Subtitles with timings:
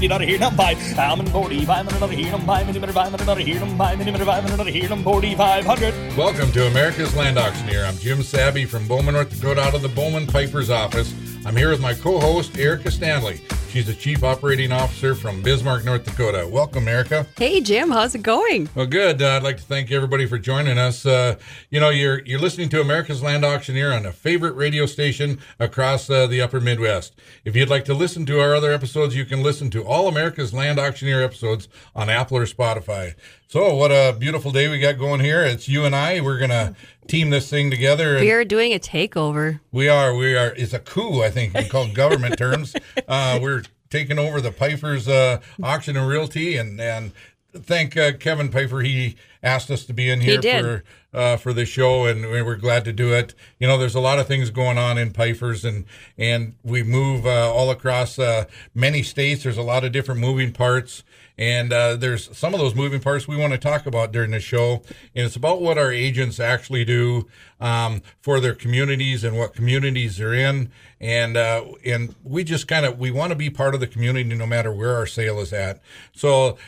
[0.00, 0.78] mini dot here num five.
[0.98, 3.98] I'm in forty five minute dot here num five five minute dot here num five
[3.98, 5.92] five minute dot here num forty five hundred.
[6.16, 7.84] Welcome to America's Land Auctioneer.
[7.84, 11.14] I'm Jim Sabe from Bowman, North Dakota, out of the Bowman Pifer's office.
[11.44, 13.42] I'm here with my co-host Erika Stanley.
[13.70, 16.44] She's the Chief Operating Officer from Bismarck, North Dakota.
[16.50, 17.24] Welcome, Erika.
[17.38, 17.92] Hey, Jim.
[17.92, 18.68] How's it going?
[18.74, 19.22] Well, good.
[19.22, 21.06] Uh, I'd like to thank everybody for joining us.
[21.06, 21.36] Uh,
[21.70, 26.10] you know, you're you're listening to America's Land Auctioneer on a favorite radio station across
[26.10, 27.14] uh, the Upper Midwest.
[27.44, 30.52] If you'd like to listen to our other episodes, you can listen to all America's
[30.52, 33.14] Land Auctioneer episodes on Apple or Spotify.
[33.46, 35.42] So, what a beautiful day we got going here.
[35.42, 36.20] It's you and I.
[36.20, 36.74] We're gonna
[37.08, 38.20] team this thing together.
[38.20, 39.58] We are doing a takeover.
[39.72, 40.14] We are.
[40.14, 40.54] We are.
[40.56, 42.74] It's a coup, I think, in called government terms.
[43.08, 43.59] Uh, we're
[43.90, 47.12] taking over the Pifer's uh, auction and realty, and and
[47.52, 48.80] thank uh, Kevin Pifer.
[48.80, 52.84] He asked us to be in here for uh, for the show, and we're glad
[52.84, 53.34] to do it.
[53.58, 55.84] You know, there's a lot of things going on in Pifer's, and
[56.16, 59.42] and we move uh, all across uh, many states.
[59.42, 61.02] There's a lot of different moving parts.
[61.40, 64.40] And uh, there's some of those moving parts we want to talk about during the
[64.40, 64.82] show.
[65.14, 67.26] And it's about what our agents actually do
[67.60, 70.70] um, for their communities and what communities they're in.
[71.00, 74.34] And uh, and we just kind of we want to be part of the community
[74.34, 75.80] no matter where our sale is at.
[76.12, 76.58] So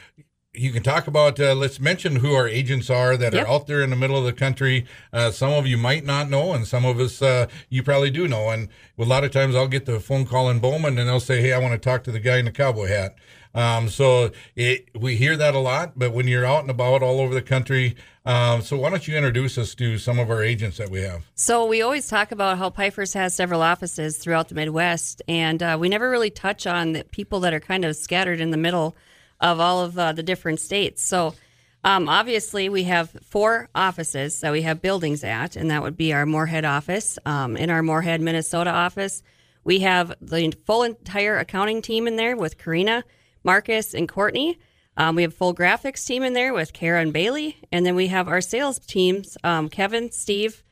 [0.54, 3.46] you can talk about uh, let's mention who our agents are that yep.
[3.46, 6.28] are out there in the middle of the country uh, some of you might not
[6.28, 9.54] know and some of us uh, you probably do know and a lot of times
[9.54, 12.04] i'll get the phone call in bowman and they'll say hey i want to talk
[12.04, 13.14] to the guy in the cowboy hat
[13.54, 17.20] um, so it, we hear that a lot, but when you're out and about all
[17.20, 20.78] over the country, um, so why don't you introduce us to some of our agents
[20.78, 21.26] that we have?
[21.34, 25.76] So we always talk about how Pifer's has several offices throughout the Midwest, and uh,
[25.78, 28.96] we never really touch on the people that are kind of scattered in the middle
[29.40, 31.02] of all of uh, the different states.
[31.02, 31.34] So
[31.84, 36.12] um, obviously, we have four offices that we have buildings at, and that would be
[36.12, 37.18] our Moorhead office.
[37.26, 39.22] Um, in our Moorhead, Minnesota office,
[39.64, 43.02] we have the full entire accounting team in there with Karina.
[43.44, 44.58] Marcus and Courtney.
[44.96, 48.08] Um, we have full graphics team in there with Kara and Bailey, and then we
[48.08, 50.62] have our sales teams: um, Kevin, Steve,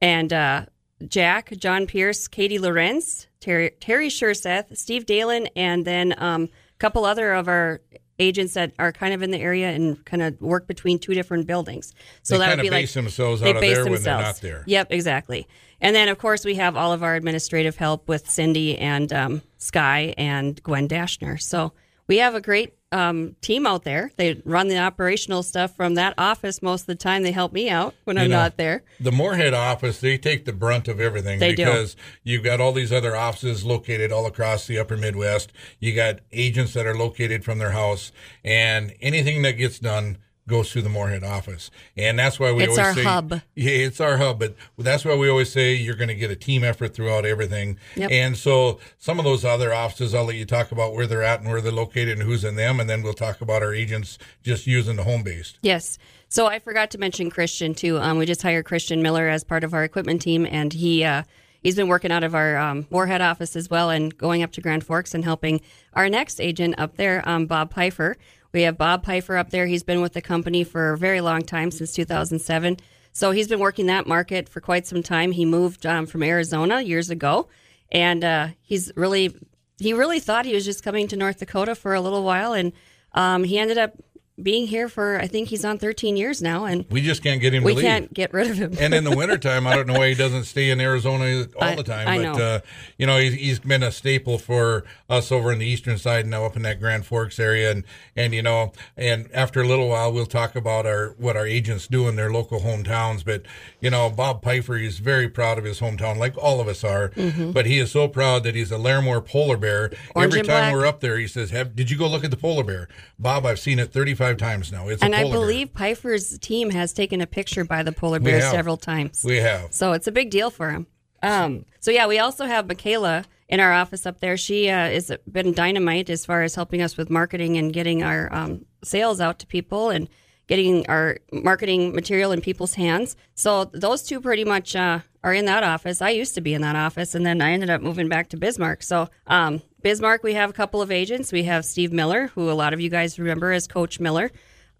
[0.00, 0.66] and uh,
[1.08, 7.04] Jack, John Pierce, Katie Lorenz, Terry, Terry Shurseth, Steve Dalen, and then um, a couple
[7.04, 7.80] other of our
[8.18, 11.46] agents that are kind of in the area and kind of work between two different
[11.46, 11.94] buildings.
[12.22, 13.90] So they that would be base like themselves they out of there themselves.
[13.90, 14.64] when they're not there.
[14.66, 15.48] Yep, exactly.
[15.80, 19.42] And then of course we have all of our administrative help with Cindy and um,
[19.58, 21.40] Sky and Gwen Dashner.
[21.40, 21.72] So
[22.06, 24.12] we have a great um, team out there.
[24.16, 27.24] They run the operational stuff from that office most of the time.
[27.24, 28.84] They help me out when you I'm know, not there.
[29.00, 32.00] The Moorhead office, they take the brunt of everything they because do.
[32.22, 35.52] you've got all these other offices located all across the upper Midwest.
[35.80, 38.12] You got agents that are located from their house,
[38.44, 42.78] and anything that gets done goes through the Moorhead office, and that's why we it's
[42.78, 43.32] always our say, hub.
[43.54, 46.36] Yeah, it's our hub, but that's why we always say you're going to get a
[46.36, 47.78] team effort throughout everything.
[47.96, 48.10] Yep.
[48.10, 51.40] And so some of those other offices, I'll let you talk about where they're at
[51.40, 54.18] and where they're located and who's in them, and then we'll talk about our agents
[54.42, 55.58] just using the home based.
[55.62, 55.98] Yes.
[56.28, 57.98] So I forgot to mention Christian too.
[57.98, 61.04] Um, we just hired Christian Miller as part of our equipment team, and he.
[61.04, 61.22] Uh,
[61.64, 64.60] he's been working out of our um, Moorhead office as well and going up to
[64.60, 65.60] Grand Forks and helping
[65.94, 68.16] our next agent up there, um, Bob Pfeiffer.
[68.54, 69.66] We have Bob Pfeiffer up there.
[69.66, 72.76] He's been with the company for a very long time, since 2007.
[73.12, 75.32] So he's been working that market for quite some time.
[75.32, 77.48] He moved um, from Arizona years ago,
[77.90, 79.34] and uh, he's really
[79.78, 82.72] he really thought he was just coming to North Dakota for a little while, and
[83.12, 83.94] um, he ended up
[84.42, 87.54] being here for I think he's on 13 years now, and we just can't get
[87.54, 87.62] him.
[87.62, 88.74] We can't get rid of him.
[88.80, 91.74] and in the wintertime, I don't know why he doesn't stay in Arizona all I,
[91.76, 92.08] the time.
[92.08, 92.44] I but know.
[92.44, 92.60] Uh,
[92.98, 96.30] you know, he's, he's been a staple for us over in the eastern side, and
[96.30, 97.84] now up in that Grand Forks area, and
[98.16, 101.86] and you know, and after a little while, we'll talk about our what our agents
[101.86, 103.24] do in their local hometowns.
[103.24, 103.42] But
[103.80, 107.10] you know, Bob Pfeiffer, he's very proud of his hometown, like all of us are.
[107.10, 107.52] Mm-hmm.
[107.52, 109.92] But he is so proud that he's a Larimore polar bear.
[110.16, 110.72] Orange Every time black.
[110.72, 113.46] we're up there, he says, "Have did you go look at the polar bear, Bob?
[113.46, 114.88] I've seen it 35 times now.
[114.88, 117.92] It's and a I polar bear." believe Pifer's team has taken a picture by the
[117.92, 119.22] polar bear several times.
[119.22, 119.74] we have.
[119.74, 120.86] So it's a big deal for him.
[121.22, 124.36] Um, so yeah, we also have Michaela in our office up there.
[124.36, 128.32] She uh, has been dynamite as far as helping us with marketing and getting our
[128.34, 130.08] um, sales out to people and
[130.46, 133.16] getting our marketing material in people's hands.
[133.34, 136.02] So those two pretty much uh, are in that office.
[136.02, 138.36] I used to be in that office, and then I ended up moving back to
[138.36, 138.82] Bismarck.
[138.82, 141.30] So um, Bismarck, we have a couple of agents.
[141.30, 144.30] We have Steve Miller, who a lot of you guys remember as Coach Miller.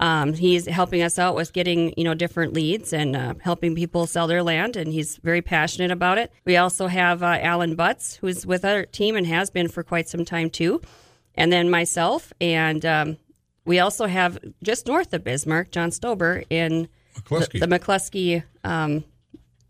[0.00, 4.06] Um, he's helping us out with getting you know different leads and uh, helping people
[4.06, 6.32] sell their land, and he's very passionate about it.
[6.46, 10.08] We also have uh, Alan Butts, who's with our team and has been for quite
[10.08, 10.80] some time too,
[11.34, 13.18] and then myself, and um,
[13.66, 17.60] we also have just north of Bismarck, John Stober in McClusky.
[17.60, 19.04] the, the McClusky um,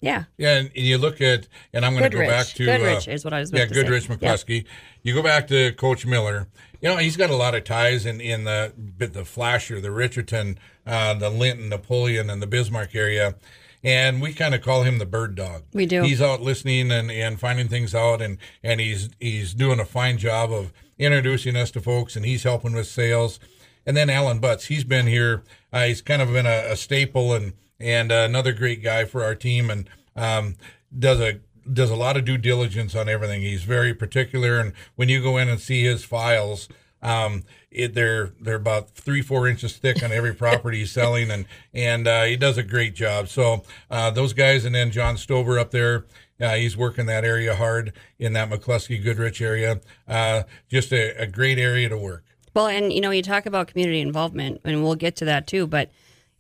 [0.00, 0.25] Yeah.
[0.36, 3.25] Yeah, and, you look at, and I'm going to go back to Goodrich uh, is
[3.25, 3.82] what I was yeah, to say.
[3.82, 4.66] Goodrich Yep.
[5.05, 6.49] You go back to Coach Miller.
[6.81, 9.91] You know, he's got a lot of ties in in the bit the Flasher, the
[9.91, 13.37] Richardson, uh, the Linton, Napoleon, and the Bismarck area.
[13.85, 15.65] And we kind of call him the bird dog.
[15.75, 16.03] We do.
[16.03, 20.17] He's out listening and, and finding things out, and, and he's he's doing a fine
[20.17, 23.39] job of introducing us to folks, and he's helping with sales.
[23.85, 25.45] And then Alan Butts, he's been here.
[25.71, 29.23] Uh, he's kind of been a, a staple and and uh, another great guy for
[29.23, 29.87] our team, and
[30.17, 30.56] um,
[30.99, 31.41] does a
[31.72, 33.43] does a lot of due diligence on everything.
[33.43, 36.69] He's very particular, and when you go in and see his files,
[37.02, 41.46] um, it, they're they're about three four inches thick on every property he's selling, and
[41.72, 43.28] and uh, he does a great job.
[43.28, 46.06] So uh, those guys, and then John Stover up there.
[46.40, 49.81] Uh, he's working that area hard in that McClusky Goodrich area.
[50.08, 52.25] Uh, just a, a great area to work.
[52.55, 55.69] Well, and you know, you talk about community involvement, and we'll get to that too.
[55.69, 55.90] But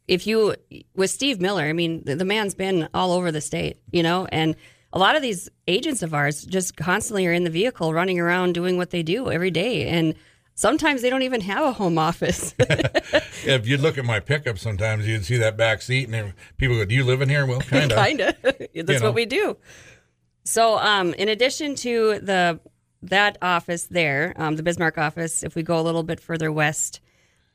[0.08, 0.56] if you,
[0.94, 4.26] with Steve Miller, I mean, the, the man's been all over the state, you know,
[4.30, 4.56] and
[4.94, 8.54] a lot of these agents of ours just constantly are in the vehicle running around
[8.54, 9.88] doing what they do every day.
[9.88, 10.14] And
[10.54, 12.54] sometimes they don't even have a home office.
[13.46, 16.86] If you look at my pickup, sometimes you'd see that back seat, and people go,
[16.86, 17.98] "Do you live in here?" Well, kind of.
[17.98, 18.34] kind of.
[18.42, 19.00] That's You know.
[19.02, 19.58] what we do.
[20.44, 22.58] So, um, in addition to the
[23.02, 27.00] that office there, um, the Bismarck office, if we go a little bit further west,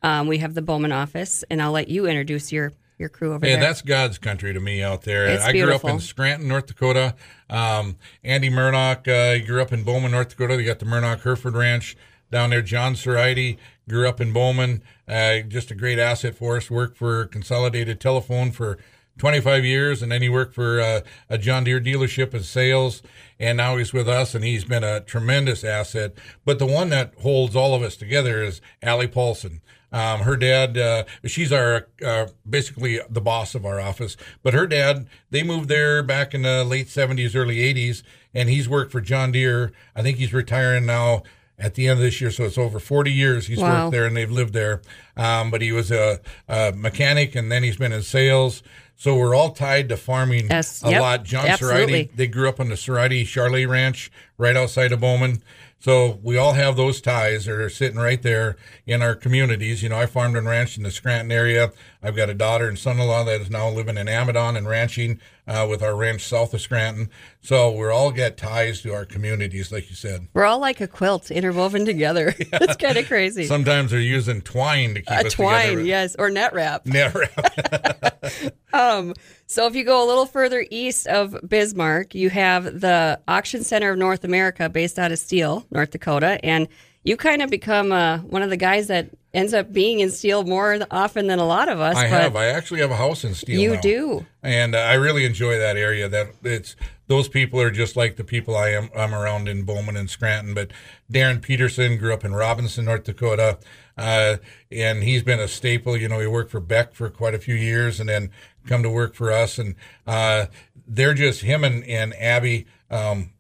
[0.04, 3.46] um, we have the Bowman office, and I'll let you introduce your your crew over
[3.46, 3.62] Hey, there.
[3.62, 5.26] that's God's country to me out there.
[5.28, 7.16] It's I grew up in Scranton, North Dakota.
[7.50, 10.58] Um, Andy Murdoch uh, grew up in Bowman, North Dakota.
[10.58, 11.96] They got the Murdoch Hereford Ranch
[12.32, 12.62] down there.
[12.62, 13.58] John Seraiti
[13.88, 14.84] grew up in Bowman.
[15.08, 16.70] Uh, just a great asset for us.
[16.70, 18.78] Worked for Consolidated Telephone for
[19.18, 23.02] 25 years, and then he worked for uh, a John Deere dealership in sales.
[23.40, 26.14] And now he's with us, and he's been a tremendous asset.
[26.46, 29.62] But the one that holds all of us together is Allie Paulson.
[29.92, 34.16] Um, her dad, uh, she's our uh, basically the boss of our office.
[34.44, 38.04] But her dad, they moved there back in the late seventies, early eighties,
[38.34, 39.72] and he's worked for John Deere.
[39.96, 41.24] I think he's retiring now
[41.58, 43.84] at the end of this year, so it's over forty years he's Wow.
[43.86, 44.82] worked there, and they've lived there.
[45.18, 48.62] Um, but he was a, a mechanic, and then he's been in sales.
[48.96, 51.24] So we're all tied to farming Yes, a yep, lot.
[51.24, 52.06] John absolutely.
[52.08, 55.42] Cerati, they grew up on the Cerati Charolais Ranch right outside of Bowman.
[55.80, 59.82] So we all have those ties that are sitting right there in our communities.
[59.82, 61.72] You know, I farmed and ranched in the Scranton area.
[62.04, 65.66] I've got a daughter and son-in-law that is now living in Amidon and ranching uh,
[65.70, 67.10] with our ranch south of Scranton.
[67.42, 70.28] So we're all got ties to our communities, like you said.
[70.34, 72.36] We're all like a quilt interwoven together.
[72.40, 73.46] it's kind of crazy.
[73.46, 75.08] Sometimes they're using twine to keep it.
[75.08, 75.24] Together.
[75.24, 75.82] A us twine, together.
[75.88, 76.86] yes, or net wrap.
[76.86, 78.26] Net wrap.
[79.50, 83.90] So if you go a little further east of Bismarck, you have the Auction Center
[83.90, 86.68] of North America, based out of Steele, North Dakota, and
[87.04, 90.44] you kind of become uh, one of the guys that ends up being in Steele
[90.44, 91.98] more often than a lot of us.
[91.98, 92.36] I have.
[92.36, 93.60] I actually have a house in Steele.
[93.60, 93.82] You now.
[93.82, 94.26] do.
[94.44, 96.08] and uh, I really enjoy that area.
[96.08, 96.76] That it's
[97.08, 98.92] those people are just like the people I am.
[98.96, 100.54] I'm around in Bowman and Scranton.
[100.54, 100.70] But
[101.12, 103.58] Darren Peterson grew up in Robinson, North Dakota,
[103.98, 104.38] uh,
[104.72, 105.98] and he's been a staple.
[105.98, 108.30] You know, he worked for Beck for quite a few years, and then
[108.68, 109.58] come to work for us.
[109.58, 109.76] And
[110.08, 110.48] uh,
[110.88, 112.66] they're just him and and Abby.
[112.90, 113.32] Um,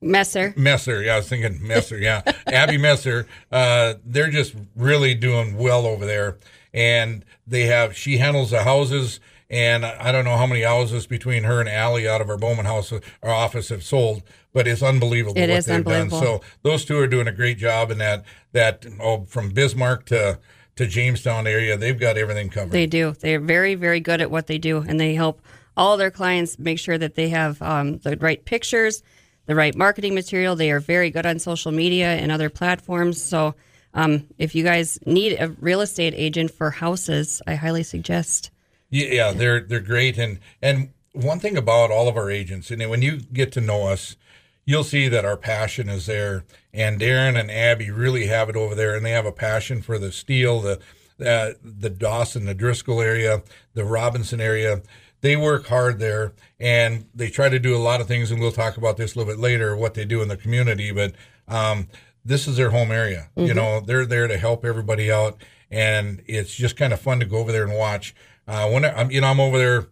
[0.00, 0.52] Messer.
[0.56, 3.26] Messer, yeah, I was thinking Messer, yeah, Abby Messer.
[3.50, 6.36] Uh, they're just really doing well over there,
[6.74, 11.44] and they have she handles the houses, and I don't know how many houses between
[11.44, 14.22] her and Allie out of our Bowman house, our office, have sold,
[14.52, 16.20] but it's unbelievable It what is they've unbelievable.
[16.20, 16.40] done.
[16.40, 20.38] So those two are doing a great job in that that oh, from Bismarck to
[20.76, 22.70] to Jamestown area, they've got everything covered.
[22.70, 23.14] They do.
[23.18, 25.40] They're very, very good at what they do, and they help
[25.76, 29.02] all their clients make sure that they have um, the right pictures,
[29.46, 30.54] the right marketing material.
[30.56, 33.22] They are very good on social media and other platforms.
[33.22, 33.54] So,
[33.94, 38.50] um, if you guys need a real estate agent for houses, I highly suggest.
[38.90, 42.88] Yeah, yeah, they're they're great, and and one thing about all of our agents, and
[42.90, 44.16] when you get to know us,
[44.66, 46.44] you'll see that our passion is there.
[46.74, 49.98] And Darren and Abby really have it over there, and they have a passion for
[49.98, 50.80] the Steele, the
[51.18, 53.42] uh, the Dawson, the Driscoll area,
[53.72, 54.82] the Robinson area.
[55.22, 58.30] They work hard there, and they try to do a lot of things.
[58.30, 60.90] And we'll talk about this a little bit later, what they do in the community.
[60.92, 61.14] But
[61.48, 61.88] um,
[62.22, 63.30] this is their home area.
[63.34, 65.38] You know, they're there to help everybody out,
[65.70, 68.14] and it's just kind of fun to go over there and watch.
[68.46, 69.86] Uh, when I, I'm, you know, I'm over there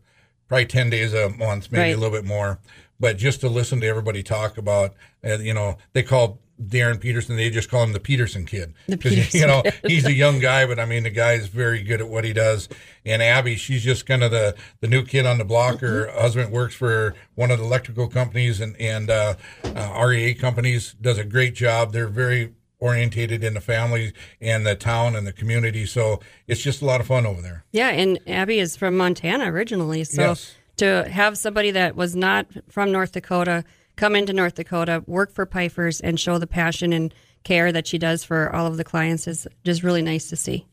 [0.47, 1.95] probably 10 days a month, maybe Right.
[1.97, 2.61] a little bit more.
[3.01, 7.37] But just to listen to everybody talk about, uh, you know, they call Darren Peterson,
[7.37, 8.73] they just call him the Peterson kid.
[8.87, 11.49] The 'Cause, Peterson You know, he's a young guy, but I mean, the guy is
[11.49, 12.69] very good at what he does.
[13.05, 15.81] And Abby, she's just kind of the, the new kid on the block.
[15.81, 16.21] Her Mm-hmm.
[16.21, 19.35] husband works for one of the electrical companies and, and uh,
[19.65, 21.93] uh, REA companies, does a great job.
[21.93, 25.87] They're very orientated in the family and the town and the community.
[25.87, 27.65] So it's just a lot of fun over there.
[27.73, 30.55] Yeah, and Abby is from Montana originally, so Yes.
[30.79, 33.65] To have somebody that was not from North Dakota
[33.97, 37.15] come into North Dakota, work for Pifers, and show the passion and
[37.45, 40.67] care that she does for all of the clients is just really nice to see.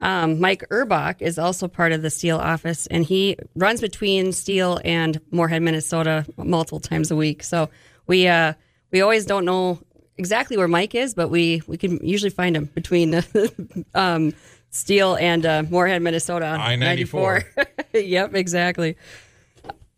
[0.00, 4.78] Um, Mike Urbach is also part of the Steele office, and he runs between Steele
[4.84, 7.42] and Moorhead, Minnesota, multiple times a week.
[7.42, 7.70] So
[8.06, 8.52] we uh,
[8.90, 9.80] we always don't know
[10.18, 13.22] exactly where Mike is, but we we can usually find him between
[13.94, 14.34] um,
[14.70, 16.46] Steele and uh, Moorhead, Minnesota.
[16.46, 17.42] I ninety four.
[17.94, 18.96] Yep, exactly.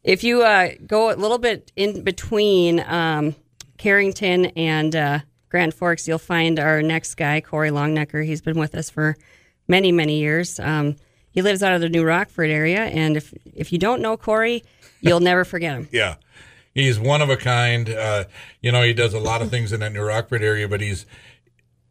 [0.05, 3.35] If you uh, go a little bit in between um,
[3.77, 8.25] Carrington and uh, Grand Forks, you'll find our next guy, Corey Longnecker.
[8.25, 9.17] He's been with us for
[9.67, 10.61] many, many years.
[10.61, 10.97] Um,
[11.31, 14.65] he lives out of the New Rockford area, and if if you don't know Corey,
[15.01, 15.89] you'll never forget him.
[15.93, 16.17] Yeah,
[16.75, 17.91] he's one of a kind.
[17.91, 18.25] Uh,
[18.61, 21.07] you know, he does a lot of things in that New Rockford area, but he's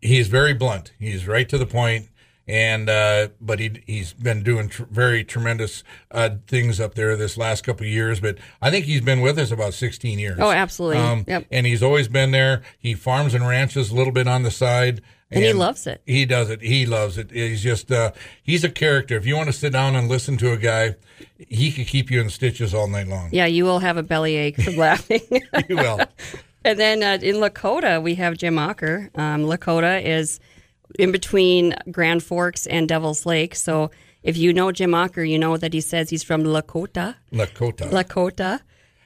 [0.01, 0.93] he's very blunt.
[0.99, 2.07] He's right to the point
[2.47, 7.37] and uh, but he he's been doing tr- very tremendous uh, things up there this
[7.37, 8.19] last couple of years.
[8.19, 10.37] But I think he's been with us about 16 years.
[10.39, 10.97] Oh, absolutely.
[10.99, 11.45] Um, yep.
[11.51, 12.61] And he's always been there.
[12.79, 15.01] He farms and ranches a little bit on the side.
[15.29, 16.01] And, and he loves it.
[16.05, 16.61] He does it.
[16.61, 17.31] He loves it.
[17.31, 18.11] He's just uh,
[18.41, 19.17] he's a character.
[19.17, 20.95] If you want to sit down and listen to a guy,
[21.37, 23.29] he could keep you in stitches all night long.
[23.33, 25.21] Yeah, you will have a bellyache from laughing.
[25.67, 25.99] you will.
[26.65, 29.17] And then uh, in Lakota, we have Jim Ocker.
[29.17, 30.41] Um, Lakota is
[30.97, 33.55] in between Grand Forks and Devil's Lake.
[33.55, 33.91] So
[34.23, 37.15] if you know Jim Ocker, you know that he says he's from Lakota.
[37.31, 37.89] Lakota.
[37.91, 38.59] Lakota.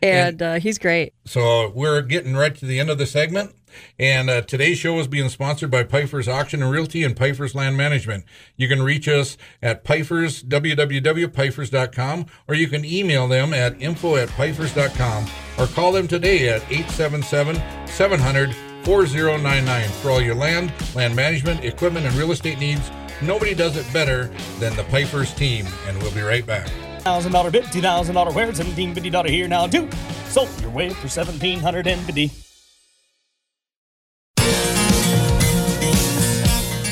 [0.03, 1.13] And, and uh, he's great.
[1.25, 3.53] So we're getting right to the end of the segment.
[3.99, 7.77] And uh, today's show is being sponsored by Pifers Auction and Realty and Pifers Land
[7.77, 8.25] Management.
[8.57, 14.29] You can reach us at Pifers, www.pifers.com, or you can email them at info at
[14.29, 21.63] pifers.com, or call them today at 877 700 4099 for all your land, land management,
[21.63, 22.89] equipment, and real estate needs.
[23.21, 26.67] Nobody does it better than the Pifers team, and we'll be right back.
[27.01, 29.67] Thousand dollar bid, two thousand dollar where, seventeen fifty dollar here now.
[29.67, 29.89] Two
[30.25, 32.31] sold your way for seventeen hundred and fifty.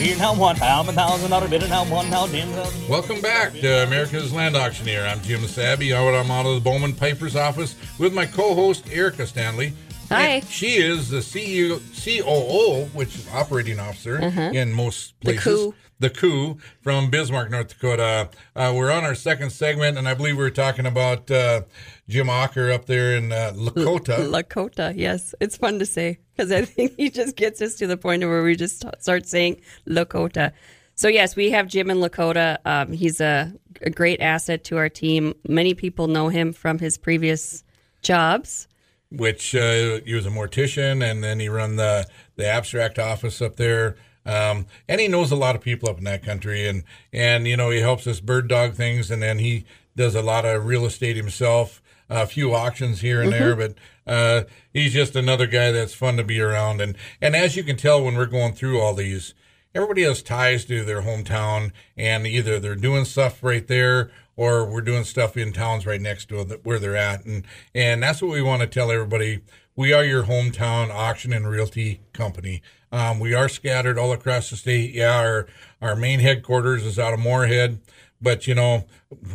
[0.03, 2.87] Here now one, how a thousand dollar bid, and now one, now ten thousand.
[2.87, 5.05] Welcome back to America's Land Auctioneer.
[5.05, 5.91] I'm Jim Sabe.
[5.93, 9.73] I'm out of the Bowman Pifer's office with my co-host Erika Stanley.
[10.09, 10.39] Hi.
[10.39, 14.51] She is the CEO, COO, which is operating officer uh-huh.
[14.53, 15.43] in most places.
[15.43, 15.75] The coup.
[15.99, 18.29] The coup from Bismarck, North Dakota.
[18.55, 21.61] Uh, we're on our second segment, and I believe we are talking about uh,
[22.07, 24.17] Jim Ocker up there in uh, Lakota.
[24.17, 25.35] L- Lakota, yes.
[25.39, 28.41] It's fun to say because I think he just gets us to the point where
[28.41, 30.53] we just start saying Lakota.
[30.95, 32.57] So, yes, we have Jim in Lakota.
[32.65, 35.35] Um, he's a, a great asset to our team.
[35.47, 37.63] Many people know him from his previous
[38.01, 38.68] jobs
[39.11, 43.55] which uh, he was a mortician, and then he run the the abstract office up
[43.55, 43.95] there.
[44.25, 47.57] Um, and he knows a lot of people up in that country, and and you
[47.57, 50.85] know he helps us bird dog things, and then he does a lot of real
[50.85, 53.43] estate himself, a few auctions here and mm-hmm.
[53.43, 53.75] there, but
[54.05, 56.81] uh, he's just another guy that's fun to be around.
[56.81, 59.33] And and as you can tell when we're going through all these,
[59.73, 64.79] everybody has ties to their hometown, and either they're doing stuff right there or we're
[64.79, 67.25] doing stuff in towns right next to where they're at.
[67.25, 69.41] And, and that's what we want to tell everybody.
[69.75, 72.61] We are your hometown auction and realty company.
[72.89, 74.93] Um, we are scattered all across the state.
[74.93, 75.47] Yeah, our,
[75.81, 77.81] our main headquarters is out of Moorhead,
[78.21, 78.85] but you know,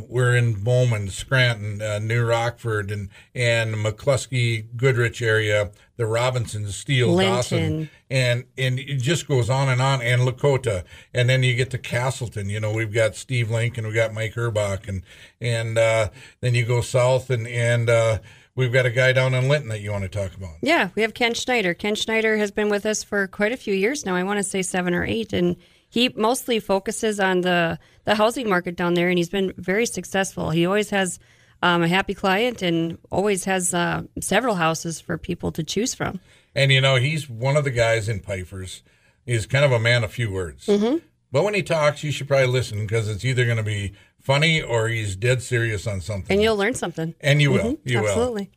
[0.08, 7.08] we're in Bowman, Scranton, uh, New Rockford, and and McClusky, Goodrich area, the Robinson, Steele,
[7.08, 7.34] Linton.
[7.34, 10.02] Dawson, and and it just goes on and on.
[10.02, 12.50] And Lakota, and then you get to Casselton.
[12.50, 15.02] You know, we've got Steve Lincoln, we've got Mike Urbach, and
[15.40, 16.10] and uh,
[16.40, 18.18] then you go south, and and uh,
[18.54, 20.56] we've got a guy down in Linton that you want to talk about.
[20.62, 21.74] Yeah, we have Ken Schneider.
[21.74, 24.14] Ken Schneider has been with us for quite a few years now.
[24.14, 25.56] I want to say seven or eight, and
[25.94, 30.50] he mostly focuses on the the housing market down there, and he's been very successful.
[30.50, 31.20] He always has
[31.62, 36.18] um, a happy client and always has uh, several houses for people to choose from.
[36.52, 38.82] And you know, he's one of the guys in Pifers.
[39.24, 40.66] He's kind of a man of few words.
[40.66, 40.96] Mm-hmm.
[41.30, 44.60] But when he talks, you should probably listen because it's either going to be funny
[44.60, 46.34] or he's dead serious on something.
[46.34, 47.14] And you'll learn something.
[47.20, 47.76] And you will.
[47.76, 47.88] Mm-hmm.
[47.88, 48.02] You Absolutely.
[48.02, 48.10] will.
[48.10, 48.50] Absolutely.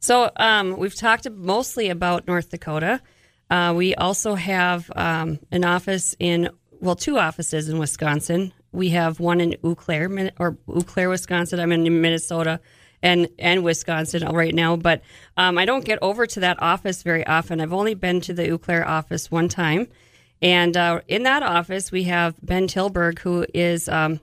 [0.00, 3.00] So um, we've talked mostly about North Dakota.
[3.50, 6.48] Uh, we also have um, an office in,
[6.80, 8.52] well, two offices in Wisconsin.
[8.72, 11.58] We have one in Eau Claire, or Eau Claire, Wisconsin.
[11.58, 12.60] I'm in Minnesota
[13.02, 15.02] and and Wisconsin right now, but
[15.36, 17.60] um, I don't get over to that office very often.
[17.60, 19.88] I've only been to the Eau Claire office one time,
[20.42, 24.20] and uh, in that office we have Ben Tilberg, who is um,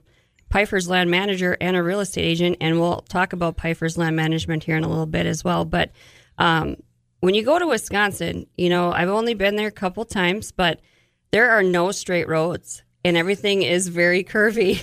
[0.48, 4.64] Pifers land manager and a real estate agent, and we'll talk about Pifers land management
[4.64, 5.64] here in a little bit as well.
[5.64, 5.90] But
[6.38, 6.76] um,
[7.20, 10.80] when you go to Wisconsin, you know, I've only been there a couple times, but
[11.30, 12.82] there are no straight roads.
[13.04, 14.82] and everything is very curvy.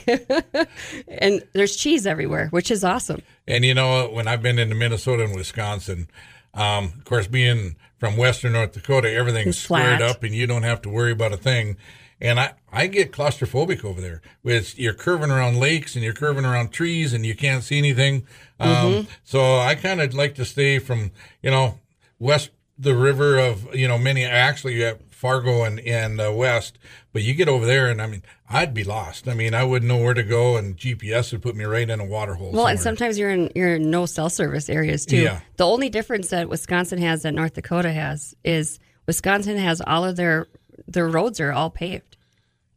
[1.08, 3.22] and there's cheese everywhere, which is awesome.
[3.48, 6.08] And you know, when I've been into Minnesota and Wisconsin,
[6.54, 10.82] um, of course, being from Western North Dakota, everything's squared up, and you don't have
[10.84, 11.78] to worry about a thing.
[12.22, 14.22] And I, I get claustrophobic over there.
[14.42, 18.26] With you're curving around lakes and you're curving around trees and you can't see anything.
[18.60, 19.10] Um, Mm-hmm.
[19.26, 21.12] So I kind of like to stay from
[21.44, 21.80] you know
[22.20, 26.78] west the river of you know many actually you have Fargo and and uh, west,
[27.14, 29.28] but you get over there and I mean I'd be lost.
[29.28, 32.00] I mean I wouldn't know where to go, and GPS would put me right in
[32.00, 32.52] a water hole.
[32.52, 35.18] Well, and sometimes you're in you're in no cell service areas too.
[35.18, 35.42] Yeah.
[35.58, 40.16] The only difference that Wisconsin has that North Dakota has is Wisconsin has all of
[40.16, 40.48] their
[40.88, 42.18] their roads are all paved.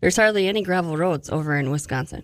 [0.01, 2.23] There's hardly any gravel roads over in Wisconsin,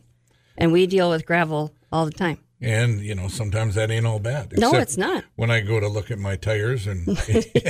[0.57, 2.39] and we deal with gravel all the time.
[2.61, 4.57] And you know, sometimes that ain't all bad.
[4.57, 5.25] No, it's not.
[5.37, 7.07] When I go to look at my tires and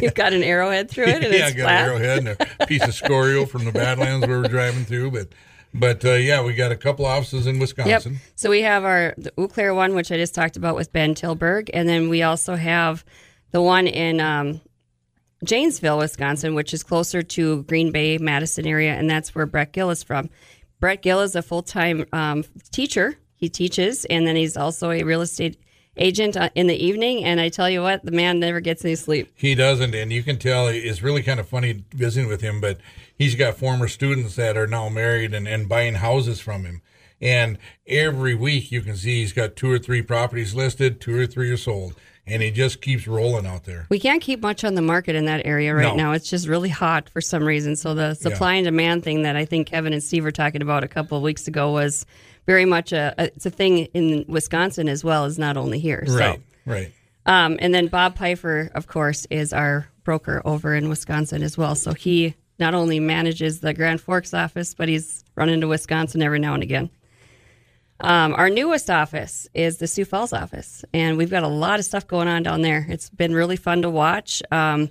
[0.02, 1.82] You've got an arrowhead through it, and yeah, I got flat.
[1.82, 5.10] an arrowhead and a piece of scoria from the Badlands we were driving through.
[5.10, 5.28] But
[5.72, 8.12] but uh, yeah, we got a couple offices in Wisconsin.
[8.12, 8.22] Yep.
[8.36, 11.14] So we have our the Eau Claire one, which I just talked about with Ben
[11.14, 13.04] Tilburg, and then we also have
[13.50, 14.60] the one in um,
[15.44, 19.90] Janesville, Wisconsin, which is closer to Green Bay, Madison area, and that's where Brett Gill
[19.90, 20.30] is from.
[20.80, 23.16] Brett Gill is a full time um, teacher.
[23.44, 25.58] He teaches, and then he's also a real estate
[25.98, 27.22] agent uh, in the evening.
[27.24, 29.30] And I tell you what, the man never gets any sleep.
[29.34, 32.62] He doesn't, and you can tell it's really kind of funny visiting with him.
[32.62, 32.78] But
[33.18, 36.80] he's got former students that are now married and, and buying houses from him.
[37.20, 41.26] And every week you can see he's got two or three properties listed, two or
[41.26, 41.94] three are sold,
[42.26, 43.86] and he just keeps rolling out there.
[43.90, 45.96] We can't keep much on the market in that area right No.
[45.96, 46.12] now.
[46.12, 47.76] It's just really hot for some reason.
[47.76, 50.82] So the supply and demand thing that I think Kevin and Steve were talking about
[50.82, 52.06] a couple of weeks ago was
[52.46, 56.04] very much a, a it's a thing in Wisconsin as well as not only here.
[56.06, 56.92] Right, So, right.
[57.26, 61.74] um, and then Bob Pfeiffer, of course, is our broker over in Wisconsin as well.
[61.74, 66.38] So he not only manages the Grand Forks office, but he's run into Wisconsin every
[66.38, 66.90] now and again.
[68.00, 71.84] Um, our newest office is the Sioux Falls office, and we've got a lot of
[71.84, 72.84] stuff going on down there.
[72.88, 74.42] It's been really fun to watch.
[74.50, 74.90] Um,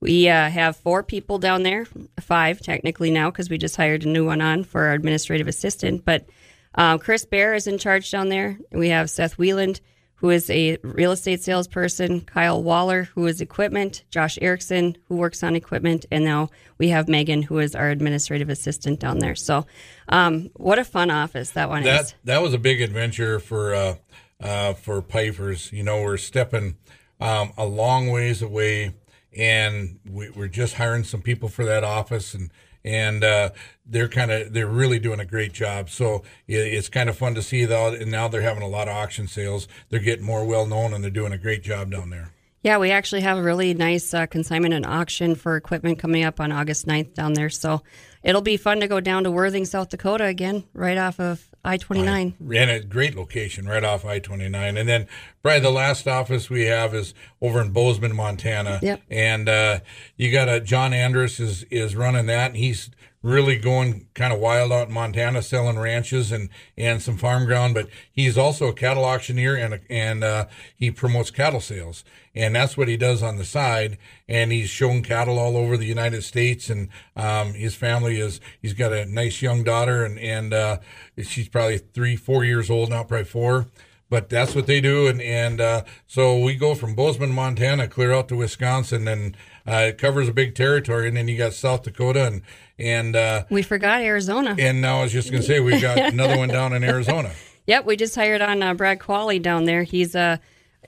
[0.00, 1.86] we uh, have four people down there,
[2.20, 6.04] five technically now, because we just hired a new one on for our administrative assistant.
[6.04, 6.26] But
[6.74, 8.58] um, Chris Bear is in charge down there.
[8.72, 9.80] We have Seth Wieland,
[10.16, 15.42] who is a real estate salesperson, Kyle Waller, who is equipment, Josh Erickson, who works
[15.42, 19.34] on equipment, and now we have Megan, who is our administrative assistant down there.
[19.34, 19.66] So,
[20.08, 21.86] um, what a fun office that one is.
[21.86, 23.94] that that was a big adventure for uh,
[24.40, 25.72] uh, for Pifers.
[25.72, 26.76] You know, we're stepping
[27.20, 28.94] um, a long ways away,
[29.36, 32.50] and we, we're just hiring some people for that office, and
[32.84, 33.50] and uh,
[33.86, 35.90] they're kind of they're really doing a great job.
[35.90, 38.88] So it, it's kind of fun to see that, and now they're having a lot
[38.88, 39.68] of auction sales.
[39.88, 42.30] They're getting more well known, and they're doing a great job down there.
[42.62, 46.40] Yeah, we actually have a really nice uh, consignment and auction for equipment coming up
[46.40, 47.50] on August 9th down there.
[47.50, 47.82] So
[48.24, 51.76] it'll be fun to go down to Worthing, South Dakota again, right off of I
[51.76, 52.34] 29.
[52.40, 54.76] And a great location right off I 29.
[54.76, 55.06] And then,
[55.42, 58.80] probably the last office we have is over in Bozeman, Montana.
[58.82, 59.02] Yep.
[59.10, 59.80] And uh,
[60.16, 62.90] you got a John Andrus is, is running that, and he's
[63.24, 67.72] really going kind of wild out in Montana, selling ranches and, and some farm ground.
[67.72, 72.76] But he's also a cattle auctioneer and and uh, he promotes cattle sales, and that's
[72.76, 73.96] what he does on the side.
[74.28, 78.74] And he's shown cattle all over the United States, and um, his family is he's
[78.74, 80.78] got a nice young daughter, and and uh,
[81.22, 83.66] she's probably three, four years old now, probably four.
[84.10, 88.12] But that's what they do, and and uh, so we go from Bozeman, Montana, clear
[88.12, 89.34] out to Wisconsin, and
[89.66, 92.42] uh, it covers a big territory, and then you got South Dakota and
[92.78, 94.56] and uh, We forgot Arizona.
[94.58, 97.32] and now I was just going to say we've got another one down in Arizona.
[97.66, 99.84] Yep, we just hired on uh, Brad Qualley down there.
[99.84, 100.40] He's a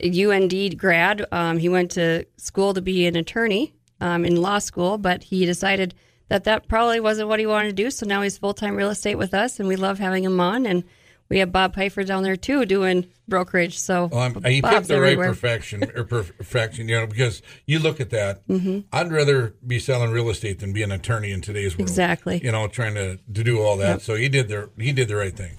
[0.05, 1.25] UND grad.
[1.33, 5.47] Um, he went to school to be an attorney um, in law school, but he
[5.47, 5.95] decided
[6.29, 7.91] that that probably wasn't what he wanted to do.
[7.91, 10.67] So now he's full time real estate with us, and we love having him on.
[10.67, 10.85] And
[11.29, 13.79] we have Bob Pfeiffer down there too doing brokerage.
[13.79, 17.79] So Well, I'm, he Bob's picked the right perfection or perfection, you know, because you
[17.79, 18.47] look at that.
[18.49, 18.81] Mm-hmm.
[18.93, 21.89] I'd rather be selling real estate than be an attorney in today's world.
[21.89, 22.41] Exactly.
[22.43, 24.03] You know, trying to, to do all that.
[24.03, 25.59] So he did the he did the right thing.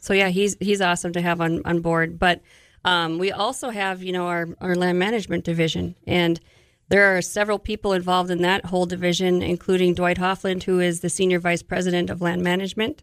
[0.00, 2.18] So yeah, he's he's awesome to have on, on board.
[2.18, 2.42] But
[2.84, 6.40] um, we also have you know our, our land management division, and
[6.88, 11.10] there are several people involved in that whole division, including Dwight Hoffland, who is the
[11.10, 13.02] senior vice president of land management,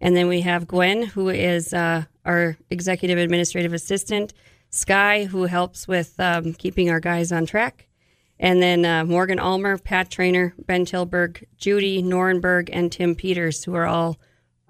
[0.00, 4.32] and then we have Gwen, who is uh, our executive administrative assistant,
[4.70, 7.86] Sky, who helps with um, keeping our guys on track.
[8.38, 13.74] And then uh, Morgan Almer, Pat Trainer, Ben Tilburg, Judy Norenberg, and Tim Peters, who
[13.74, 14.18] are all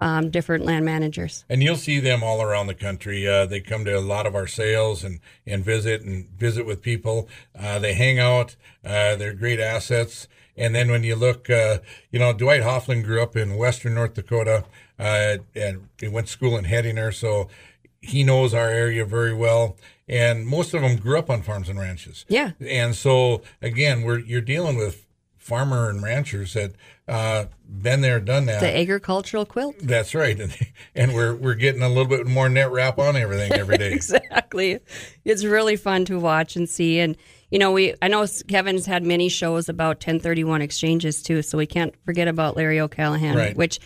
[0.01, 1.43] um, different land managers.
[1.49, 3.27] And you'll see them all around the country.
[3.27, 6.81] Uh, they come to a lot of our sales and, and visit and visit with
[6.81, 7.27] people.
[7.57, 8.55] Uh, they hang out.
[8.83, 10.27] Uh, they're great assets.
[10.57, 11.79] And then when you look, uh,
[12.11, 14.65] you know, Dwight Hofflin grew up in Western North Dakota
[14.99, 17.47] uh, and he went to school in Hettinger, so
[18.01, 19.77] he knows our area very well.
[20.07, 22.25] And most of them grew up on farms and ranches.
[22.27, 22.51] Yeah.
[22.59, 25.05] And so again, we're you're dealing with
[25.37, 26.73] farmer and ranchers that
[27.07, 28.59] uh, been there, done that.
[28.59, 29.75] The agricultural quilt.
[29.79, 30.55] That's right, and,
[30.95, 33.91] and we're we're getting a little bit more net wrap on everything every day.
[33.93, 34.79] exactly,
[35.25, 36.99] it's really fun to watch and see.
[36.99, 37.17] And
[37.49, 41.65] you know, we I know Kevin's had many shows about 1031 exchanges too, so we
[41.65, 43.55] can't forget about Larry O'Callahan, Right.
[43.57, 43.79] which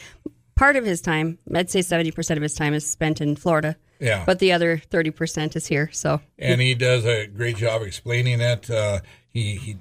[0.56, 3.76] part of his time, I'd say 70 percent of his time is spent in Florida.
[4.00, 4.26] Yeah.
[4.26, 5.90] but the other 30 percent is here.
[5.94, 8.70] So and he does a great job explaining it.
[8.70, 9.78] Uh, he he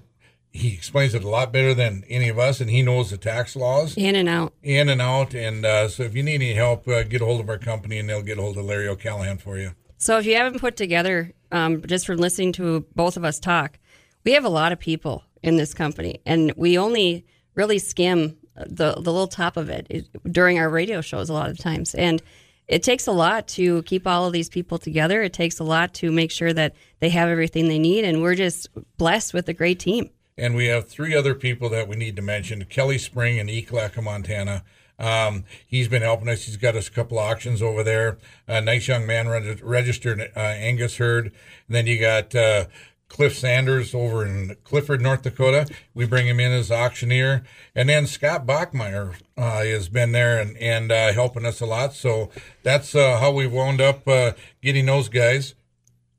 [0.52, 3.56] he explains it a lot better than any of us, and he knows the tax
[3.56, 4.52] laws in and out.
[4.62, 5.34] in and out.
[5.34, 7.98] And uh, so, if you need any help, uh, get a hold of our company,
[7.98, 9.72] and they'll get a hold of Larry O'Callahan for you.
[9.96, 13.78] So if you haven't put together, um, just from listening to both of us talk,
[14.24, 18.92] we have a lot of people in this company, and we only really skim the
[18.94, 22.22] the little top of it during our radio shows a lot of times, and
[22.68, 25.22] it takes a lot to keep all of these people together.
[25.22, 28.34] It takes a lot to make sure that they have everything they need, and we're
[28.34, 30.10] just blessed with a great team.
[30.38, 34.02] And we have three other people that we need to mention Kelly Spring in Ekalaka,
[34.02, 34.64] Montana.
[34.98, 36.44] Um, he's been helping us.
[36.44, 38.18] He's got us a couple auctions over there.
[38.46, 41.26] A nice young man registered uh, Angus herd.
[41.26, 41.34] And
[41.68, 42.66] then you got uh,
[43.12, 45.68] Cliff Sanders over in Clifford, North Dakota.
[45.92, 47.44] We bring him in as auctioneer.
[47.74, 51.92] And then Scott Bachmeyer uh, has been there and, and uh, helping us a lot.
[51.92, 52.30] So
[52.62, 55.54] that's uh, how we wound up uh, getting those guys.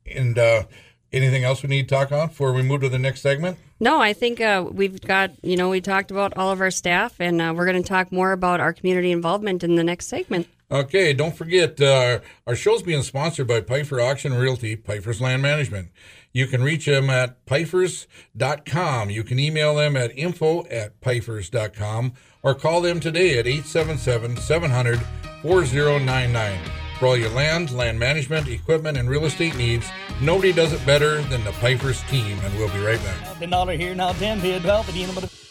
[0.06, 0.64] And uh,
[1.12, 3.58] anything else we need to talk on before we move to the next segment?
[3.80, 7.16] No, I think uh, we've got, you know, we talked about all of our staff,
[7.18, 10.46] and uh, we're going to talk more about our community involvement in the next segment.
[10.70, 15.90] Okay, don't forget uh, our show's being sponsored by Pifer Auction Realty, Pifer's Land Management.
[16.34, 19.08] You can reach them at pifers.com.
[19.08, 25.00] You can email them at info at pifers.com or call them today at 877 700
[25.42, 26.58] 4099.
[26.98, 29.86] For all your land, land management, equipment, and real estate needs,
[30.20, 33.50] nobody does it better than the Pifers team, and we'll be right back.
[33.50, 35.43] Dollar here now, bid, twelve, the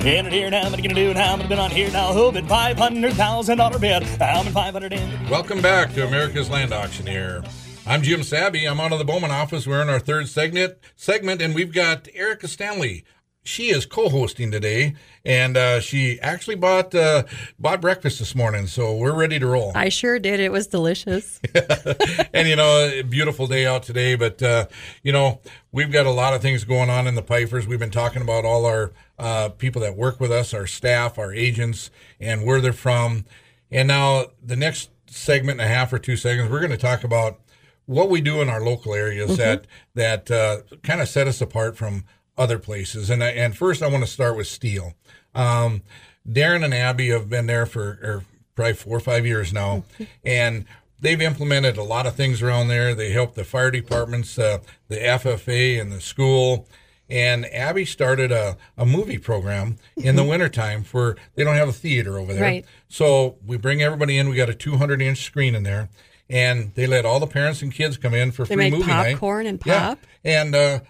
[0.00, 1.16] In it here now, I'm gonna do it.
[1.18, 2.14] How I'm gonna bid on here now.
[2.14, 4.02] Who bid five hundred thousand dollar bid?
[4.02, 5.28] How many five hundred in?
[5.28, 7.44] Welcome back to America's Land Auctioneer.
[7.86, 8.66] I'm Jim Sabe.
[8.66, 9.66] I'm out of the Bowman office.
[9.66, 13.04] We're in our third segment, segment, and we've got Erika Stanley.
[13.50, 17.24] She is co-hosting today, and uh, she actually bought uh,
[17.58, 19.72] bought breakfast this morning, so we're ready to roll.
[19.74, 20.38] I sure did.
[20.38, 21.40] It was delicious.
[22.32, 24.14] and you know, beautiful day out today.
[24.14, 24.66] But uh,
[25.02, 25.40] you know,
[25.72, 27.66] we've got a lot of things going on in the Pifers.
[27.66, 31.34] We've been talking about all our uh, people that work with us, our staff, our
[31.34, 33.24] agents, and where they're from.
[33.68, 37.02] And now the next segment and a half or two seconds, we're going to talk
[37.02, 37.40] about
[37.86, 41.76] what we do in our local areas that that uh, kind of set us apart
[41.76, 42.04] from
[42.38, 43.10] other places.
[43.10, 44.94] And I, and first, I want to start with Steele.
[45.34, 45.82] Um,
[46.28, 49.84] Darren and Abby have been there for or probably four or five years now,
[50.24, 50.64] and
[51.00, 52.94] they've implemented a lot of things around there.
[52.94, 56.66] They help the fire departments, uh, the FFA, and the school.
[57.08, 61.72] And Abby started a, a movie program in the wintertime for they don't have a
[61.72, 62.42] theater over there.
[62.42, 62.64] Right.
[62.88, 64.28] So we bring everybody in.
[64.28, 65.88] We got a 200 inch screen in there,
[66.28, 69.12] and they let all the parents and kids come in for They free movie night.
[69.14, 69.66] popcorn and pop.
[69.66, 69.80] Yeah.
[69.88, 69.98] pop.
[70.22, 70.80] And uh,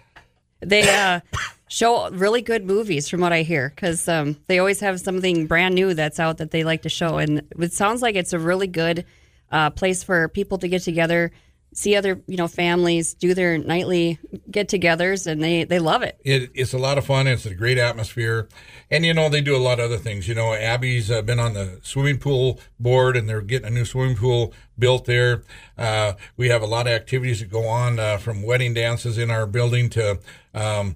[0.61, 1.21] They uh,
[1.67, 5.75] show really good movies, from what I hear, because um, they always have something brand
[5.75, 7.17] new that's out that they like to show.
[7.17, 9.05] And it sounds like it's a really good
[9.51, 11.31] uh, place for people to get together,
[11.73, 16.19] see other you know families, do their nightly get-togethers, and they they love it.
[16.23, 17.27] it, it's a lot of fun.
[17.27, 18.49] It's a great atmosphere,
[18.89, 20.27] and you know they do a lot of other things.
[20.27, 23.85] You know, Abby's uh, been on the swimming pool board, and they're getting a new
[23.85, 25.43] swimming pool built there.
[25.77, 29.29] Uh, we have a lot of activities that go on, uh, from wedding dances in
[29.31, 30.19] our building to
[30.53, 30.95] um,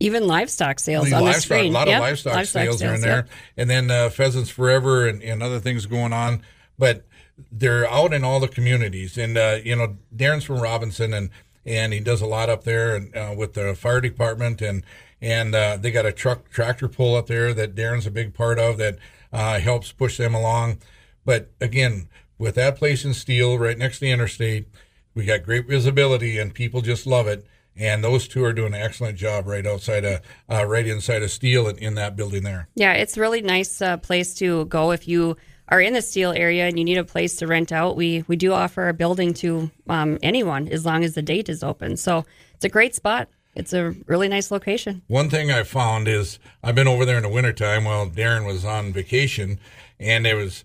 [0.00, 1.72] Even livestock sales on the screen.
[1.72, 3.28] a lot Yep, of livestock, sales, are in there, yep.
[3.56, 6.42] and then uh, pheasants forever and, and other things going on.
[6.78, 7.04] But
[7.50, 11.30] they're out in all the communities, and uh, you know, Darren's from Robinson, and
[11.64, 14.84] and he does a lot up there, and uh, with the fire department, and
[15.20, 18.58] and uh, they got a truck tractor pull up there that Darren's a big part
[18.58, 18.98] of that
[19.32, 20.78] uh, helps push them along.
[21.24, 24.68] But again, with that place in Steele, right next to the interstate,
[25.14, 27.46] we got great visibility, and people just love it.
[27.76, 30.20] And those two are doing an excellent job right outside of,
[30.50, 32.68] uh, right inside of Steele in, in that building there.
[32.74, 35.36] Yeah, it's really nice uh, place to go if you
[35.68, 37.96] are in the Steele area and you need a place to rent out.
[37.96, 41.62] We we do offer a building to um, anyone as long as the date is
[41.62, 41.96] open.
[41.96, 43.28] So it's a great spot.
[43.54, 45.02] it's a really nice location.
[45.08, 48.64] One thing I found is I've been over there in the wintertime while Darren was
[48.64, 49.58] on vacation,
[49.98, 50.64] and there was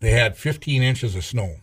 [0.00, 1.56] they had 15 inches of snow,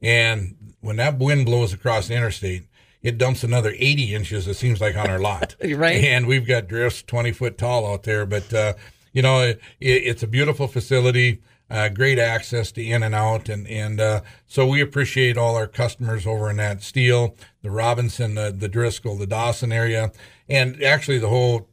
[0.00, 2.64] and when that wind blows across the interstate,
[3.02, 4.48] it dumps another 80 inches.
[4.48, 6.02] It seems like on our lot, right?
[6.02, 8.72] And we've got drifts 20 foot tall out there, but uh,
[9.12, 11.40] you know it, it's a beautiful facility.
[11.68, 15.66] Uh, great access to in and out, and and uh, so we appreciate all our
[15.66, 20.12] customers over in that Steele, the Robinson, the, the Driscoll, the Dawson area,
[20.48, 21.68] and actually the whole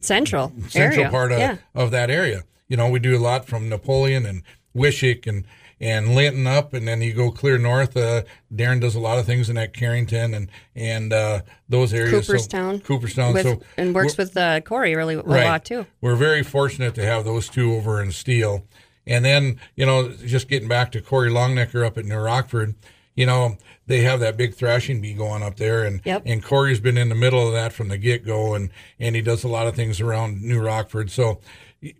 [0.00, 1.10] central central area.
[1.10, 1.58] part of, yeah.
[1.76, 2.42] of that area.
[2.66, 4.42] You know, we do a lot from Napoleon and
[4.74, 5.44] Wishek and
[5.78, 7.96] and Linton up, and then you go clear north.
[7.96, 12.26] Uh, Darren does a lot of things in that Carrington and and uh, those areas.
[12.26, 15.44] Cooperstown, so, Cooperstown, with, so and works with uh, Corey really a right.
[15.44, 15.86] lot too.
[16.00, 18.64] We're very fortunate to have those two over in Steele.
[19.06, 22.74] And then, you know, just getting back to Corey Longnecker up at New Rockford,
[23.14, 26.22] you know, they have that big thrashing bee going up there, and yep.
[26.26, 29.22] and Corey's been in the middle of that from the get go, and and he
[29.22, 31.10] does a lot of things around New Rockford.
[31.10, 31.40] So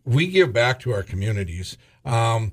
[0.05, 2.53] we give back to our communities, um,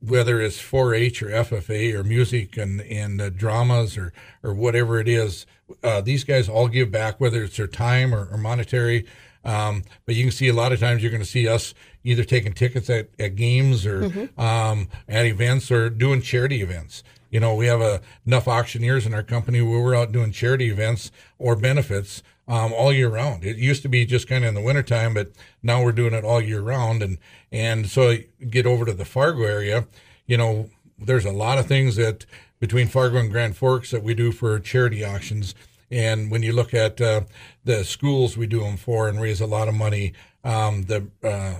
[0.00, 4.12] whether it's 4-H or FFA or music and and uh, dramas or
[4.44, 5.44] or whatever it is.
[5.82, 9.06] Uh, these guys all give back, whether it's their time or, or monetary.
[9.44, 11.74] Um, but you can see a lot of times you're going to see us
[12.08, 14.40] either taking tickets at, at games or mm-hmm.
[14.40, 17.02] um, at events or doing charity events.
[17.30, 20.70] You know, we have a, enough auctioneers in our company where we're out doing charity
[20.70, 23.44] events or benefits um, all year round.
[23.44, 26.24] It used to be just kind of in the wintertime, but now we're doing it
[26.24, 27.02] all year round.
[27.02, 27.18] And,
[27.52, 28.16] and so
[28.48, 29.86] get over to the Fargo area,
[30.26, 32.24] you know, there's a lot of things that
[32.58, 35.54] between Fargo and Grand Forks that we do for charity auctions.
[35.90, 37.22] And when you look at uh,
[37.64, 41.56] the schools we do them for and raise a lot of money, um, the uh,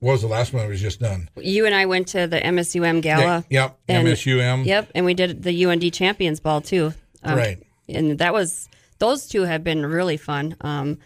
[0.00, 1.28] what was the last one that was just done?
[1.36, 3.44] You and I went to the MSUM gala.
[3.48, 4.64] Yeah, yep, and, MSUM.
[4.64, 6.94] Yep, and we did the UND Champions Ball too.
[7.22, 7.62] Um, right.
[7.88, 10.56] And that was those two have been really fun.
[10.62, 10.98] Um,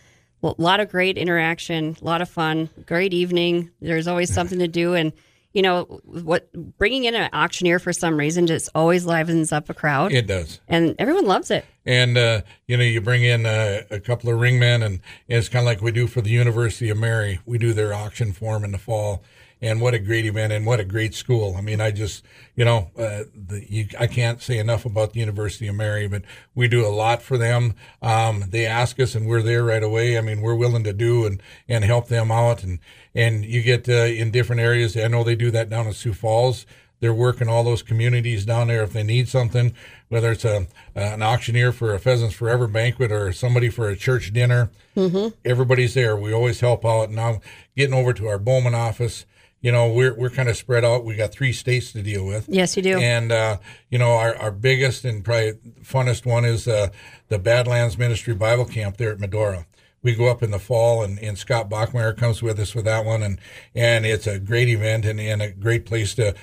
[0.42, 3.70] a lot of great interaction, a lot of fun, great evening.
[3.80, 5.12] There's always something to do, and
[5.55, 9.75] you know what bringing in an auctioneer for some reason just always livens up a
[9.75, 10.12] crowd.
[10.12, 10.61] It does.
[10.69, 11.64] And everyone loves it.
[11.87, 15.49] And uh, you know you bring in uh, a couple of ringmen and, and it's
[15.49, 17.40] kind of like we do for the university of mary.
[17.47, 19.23] We do their auction for them in the fall
[19.64, 21.55] and what a great event and what a great school.
[21.57, 22.22] I mean, I just,
[22.55, 26.22] you know, uh, the, you, I can't say enough about the University of Mary, but
[26.55, 27.74] we do a lot for them.
[28.03, 30.18] Um, they ask us and we're there right away.
[30.18, 32.62] I mean, we're willing to do and, and help them out.
[32.62, 32.79] And,
[33.14, 34.98] and you get uh, in different areas.
[34.98, 36.66] I know they do that down in Sioux Falls.
[37.00, 39.74] They're working all those communities down there if they need something,
[40.09, 44.33] whether it's a an auctioneer for a Pheasants Forever banquet or somebody for a church
[44.33, 44.70] dinner.
[44.96, 45.37] Mm-hmm.
[45.44, 46.16] Everybody's there.
[46.16, 47.11] We always help out.
[47.11, 47.40] Now
[47.77, 49.27] getting over to our Bowman office,
[49.64, 51.07] you know, we're we're kind of spread out.
[51.07, 52.46] We got three states to deal with.
[52.50, 52.98] Yes, you do.
[52.98, 53.57] And uh,
[53.88, 56.90] you know, our, our biggest and probably funnest one is uh,
[57.29, 59.64] the Badlands Ministry Bible Camp there at Medora.
[60.03, 63.07] We go up in the fall, and, and Scott Bachmeyer comes with us with that
[63.07, 63.40] one, and
[63.74, 66.35] and it's a great event and, and a great place to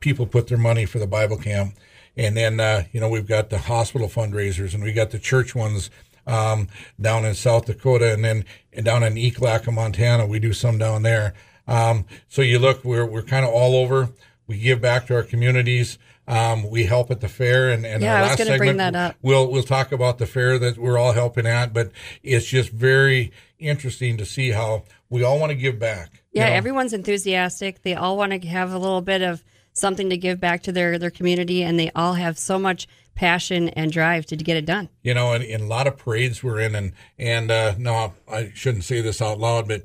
[0.00, 1.74] people put their money for the Bible camp.
[2.18, 5.54] And then uh, you know we've got the hospital fundraisers, and we got the church
[5.54, 5.88] ones
[6.26, 6.68] um,
[7.00, 10.26] down in South Dakota, and then and down in Ekalaka, Montana.
[10.26, 11.32] We do some down there.
[11.68, 14.08] Um, so you look, we're, we're kind of all over.
[14.46, 15.98] We give back to our communities.
[16.26, 18.52] Um, we help at the fair, and, and yeah, our I was last going to
[18.54, 19.16] segment, bring that up.
[19.22, 21.90] We'll we'll talk about the fair that we're all helping at, but
[22.22, 26.22] it's just very interesting to see how we all want to give back.
[26.32, 26.56] Yeah, you know?
[26.56, 27.80] everyone's enthusiastic.
[27.80, 30.98] They all want to have a little bit of something to give back to their
[30.98, 34.88] their community, and they all have so much passion and drive to get it done.
[35.02, 38.52] You know, and, and a lot of parades we're in, and and uh, no, I
[38.54, 39.82] shouldn't say this out loud, but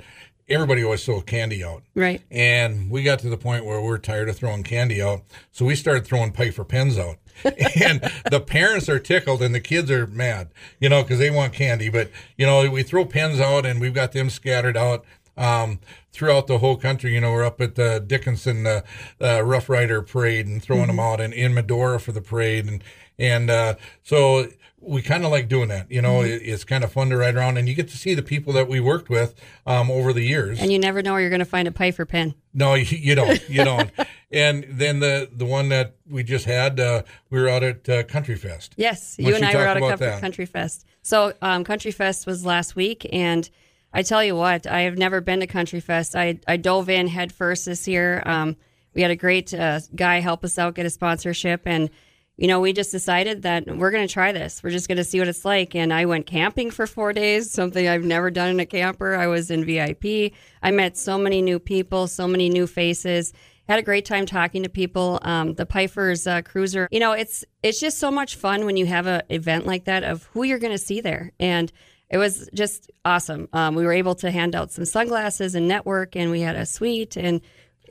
[0.49, 1.83] everybody always throw candy out.
[1.95, 2.21] Right.
[2.31, 5.21] And we got to the point where we're tired of throwing candy out.
[5.51, 7.17] So we started throwing Pifer pens out.
[7.43, 11.53] and the parents are tickled and the kids are mad, you know, because they want
[11.53, 11.89] candy.
[11.89, 15.03] But, you know, we throw pens out and we've got them scattered out
[15.37, 15.79] um,
[16.11, 17.13] throughout the whole country.
[17.13, 18.81] You know, we're up at the Dickinson uh,
[19.21, 20.97] uh, Rough Rider Parade and throwing mm-hmm.
[20.97, 22.83] them out, and in Medora for the parade, and
[23.17, 24.47] and uh, so
[24.85, 25.89] we kind of like doing that.
[25.91, 26.31] You know, mm-hmm.
[26.31, 28.53] it, it's kind of fun to ride around, and you get to see the people
[28.53, 30.59] that we worked with um, over the years.
[30.59, 32.35] And you never know where you're going to find a Pifer pen.
[32.53, 33.49] No, you, you don't.
[33.49, 33.91] You don't.
[34.31, 38.03] and then the the one that we just had, uh, we were out at uh,
[38.03, 38.73] Country Fest.
[38.77, 40.85] Yes, you and I were out at Country Fest.
[41.01, 43.49] So um, Country Fest was last week, and
[43.93, 46.15] I tell you what, I have never been to Country Fest.
[46.15, 48.21] I I dove in head first this year.
[48.25, 48.57] Um,
[48.93, 51.89] we had a great uh, guy help us out get a sponsorship and
[52.37, 54.63] you know, we just decided that we're going to try this.
[54.63, 55.75] We're just going to see what it's like.
[55.75, 59.15] And I went camping for four days, something I've never done in a camper.
[59.15, 60.33] I was in VIP.
[60.63, 63.33] I met so many new people, so many new faces.
[63.69, 65.19] Had a great time talking to people.
[65.21, 68.87] Um, the Pifer's uh, Cruiser, you know, it's it's just so much fun when you
[68.87, 71.31] have an event like that of who you're going to see there.
[71.39, 71.71] And
[72.09, 73.47] it was just awesome.
[73.53, 76.65] Um, we were able to hand out some sunglasses and network, and we had a
[76.65, 77.41] suite, and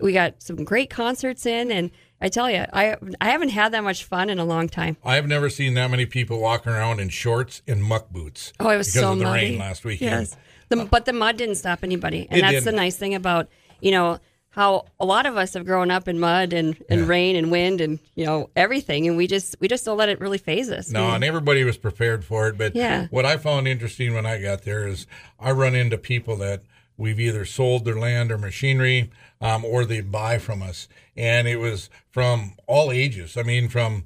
[0.01, 1.73] we got some great concerts in.
[1.73, 1.91] And
[2.23, 4.97] I tell you, I I haven't had that much fun in a long time.
[5.05, 8.53] I've never seen that many people walking around in shorts and muck boots.
[8.61, 9.51] Oh, it was because so of the muddy.
[9.51, 10.11] rain last weekend.
[10.13, 10.37] Yes,
[10.69, 12.65] the, uh, but the mud didn't stop anybody, and It that's didn't.
[12.67, 13.49] the nice thing about
[13.81, 17.07] you know how a lot of us have grown up in mud and, and Yeah.
[17.07, 20.21] rain and wind and you know everything, and we just we just don't let it
[20.21, 20.91] really phase us.
[20.91, 22.57] No, We- and everybody was prepared for it.
[22.57, 23.09] But Yeah.
[23.11, 25.07] what I found interesting when I got there is
[25.41, 26.63] I run into people that
[26.99, 29.11] we've either sold their land or machinery,
[29.43, 33.37] um, or they buy from us, and it was from all ages.
[33.37, 34.05] I mean, from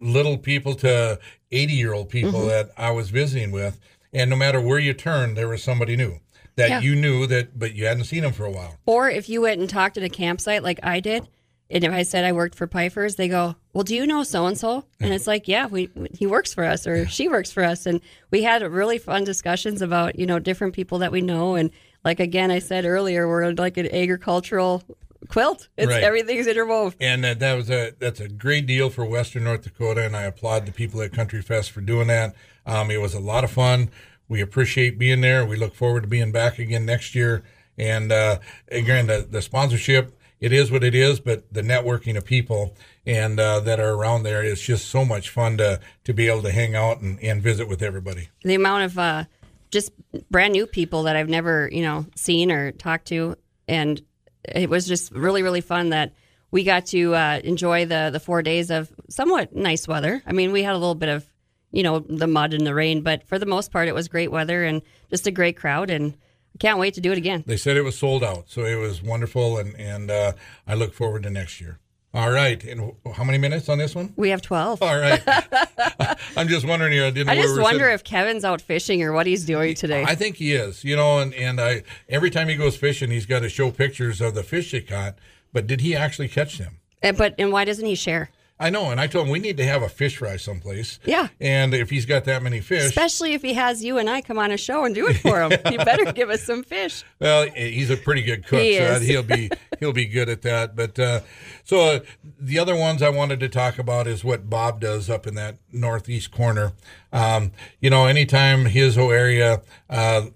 [0.00, 1.18] little people to
[1.52, 2.48] eighty-year-old people Mm-hmm.
[2.48, 3.78] that I was visiting with,
[4.12, 6.20] and no matter where you turned, there was somebody new
[6.56, 6.80] that Yeah.
[6.80, 8.78] you knew that, but you hadn't seen them for a while.
[8.86, 11.28] Or if you went and talked at a campsite like I did,
[11.68, 14.46] and if I said I worked for Pifers, they go, "Well, do you know so
[14.46, 17.62] and so?" And it's like, "Yeah, we he works for us or she works for
[17.64, 21.54] us." And we had really fun discussions about you know different people that we know.
[21.56, 21.70] And
[22.06, 24.84] like again, I said earlier, we're like an agricultural
[25.28, 25.68] quilt.
[25.76, 26.04] It's Right.
[26.04, 26.96] everything's interwoven.
[27.00, 30.22] And that, that was a that's a great deal for Western North Dakota, and I
[30.22, 32.36] applaud the people at Country Fest for doing that.
[32.64, 33.90] Um, it was a lot of fun.
[34.28, 35.44] We appreciate being there.
[35.44, 37.42] We look forward to being back again next year.
[37.76, 38.38] And uh,
[38.70, 42.74] again, the, the sponsorship it is what it is, but the networking of people
[43.06, 46.42] and uh, that are around there is just so much fun to to be able
[46.42, 48.28] to hang out and, and visit with everybody.
[48.42, 49.24] the amount of uh,
[49.70, 49.92] just
[50.30, 53.36] brand new people that I've never, you know, seen or talked to,
[53.68, 54.00] and
[54.44, 56.12] it was just really, really fun that
[56.50, 60.22] we got to uh, enjoy the the four days of somewhat nice weather.
[60.26, 61.26] I mean, we had a little bit of,
[61.72, 64.30] you know, the mud and the rain, but for the most part, it was great
[64.30, 66.14] weather and just a great crowd, and
[66.54, 67.44] I can't wait to do it again.
[67.46, 70.32] They said it was sold out, so it was wonderful, and and uh,
[70.66, 71.78] I look forward to next year.
[72.16, 74.14] All right, and how many minutes on this one?
[74.16, 74.80] We have twelve.
[74.80, 75.22] All right.
[76.36, 77.04] I'm just wondering here.
[77.04, 77.26] I didn't.
[77.26, 77.94] know I just wonder sitting.
[77.94, 80.02] if Kevin's out fishing or what he's doing today.
[80.02, 80.82] I think he is.
[80.82, 84.22] You know, and and I every time he goes fishing, he's got to show pictures
[84.22, 85.18] of the fish he caught.
[85.52, 86.78] But did he actually catch them?
[87.02, 88.30] And- but and why doesn't he share?
[88.58, 90.98] I know, and I told him we need to have a fish fry someplace.
[91.04, 91.28] Yeah.
[91.40, 94.38] And if he's got that many fish, Especially if he has you and I come
[94.38, 95.52] on a show and do it for him.
[95.70, 97.04] you better give us some fish.
[97.20, 100.74] Well, he's a pretty good cook, He so he'll be he'll be good at that.
[100.74, 101.20] But uh,
[101.64, 102.00] so uh,
[102.40, 105.58] the other ones I wanted to talk about is what Bob does up in that
[105.70, 106.72] northeast corner.
[107.12, 110.26] Um, you know, anytime his whole area, uh,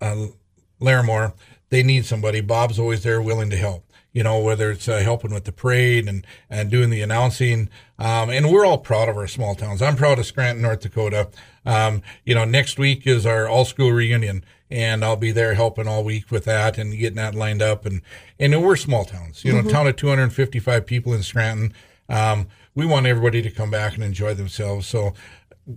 [0.00, 0.26] uh,
[0.80, 1.32] Larimore,
[1.70, 2.40] they need somebody.
[2.40, 3.84] Bob's always there, willing to help.
[4.18, 7.70] You know, whether it's uh, helping with the parade and and doing the announcing.
[8.00, 9.80] Um, and we're all proud of our small towns.
[9.80, 11.28] I'm proud of Scranton, North Dakota.
[11.64, 15.86] Um, you know, next week is our all school reunion and I'll be there helping
[15.86, 17.86] all week with that and getting that lined up.
[17.86, 18.02] And
[18.40, 19.68] and we're small towns, you know, Mm-hmm.
[19.68, 21.72] a town of 255 people in Scranton.
[22.08, 24.86] Um, we want everybody to come back and enjoy themselves.
[24.88, 25.14] So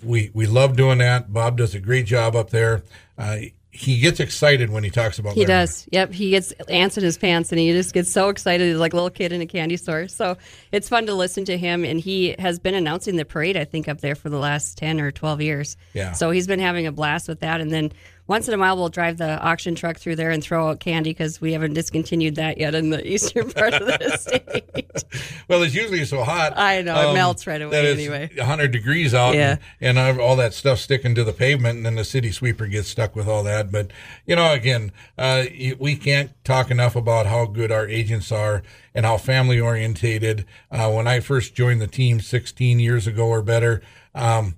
[0.03, 1.31] we we love doing that.
[1.31, 2.81] Bob does a great job up there.
[3.17, 3.37] Uh,
[3.73, 5.33] he gets excited when he talks about.
[5.33, 5.87] He does.
[5.91, 6.11] Yep.
[6.11, 8.97] He gets ants in his pants and he just gets so excited He's like a
[8.97, 10.09] little kid in a candy store.
[10.09, 10.37] So
[10.73, 11.85] it's fun to listen to him.
[11.85, 14.99] And he has been announcing the parade, I think, up there for the last 10
[14.99, 15.77] or 12 years.
[15.93, 16.11] Yeah.
[16.11, 17.61] So he's been having a blast with that.
[17.61, 17.93] And then
[18.31, 21.09] once in a while, we'll drive the auction truck through there and throw out candy
[21.09, 25.03] because we haven't discontinued that yet in the eastern part of the state.
[25.49, 26.53] Well, it's usually so hot.
[26.53, 28.31] um, I know, it melts right away anyway.
[28.33, 29.35] 100 degrees out.
[29.35, 29.57] Yeah.
[29.81, 32.87] And, and all that stuff sticking to the pavement, and then the city sweeper gets
[32.87, 33.69] stuck with all that.
[33.69, 33.91] But,
[34.25, 35.43] you know, again, uh,
[35.77, 38.63] we can't talk enough about how good our agents are
[38.95, 40.45] and how family orientated.
[40.71, 43.81] Uh, when I first joined the team 16 years ago or better,
[44.15, 44.55] um,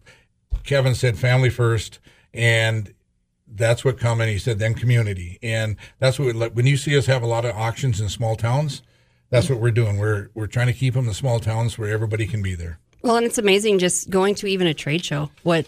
[0.64, 1.98] Kevin said family first.
[2.36, 2.94] And
[3.56, 4.30] that's what come in.
[4.30, 5.40] He said, then community.
[5.44, 8.36] And that's what, like, when you see us have a lot of auctions in small
[8.36, 8.82] towns,
[9.30, 9.98] that's what we're doing.
[9.98, 12.80] We're, we're trying to keep them the small towns where everybody can be there.
[13.02, 15.68] well, and it's amazing just going to even a trade show, what,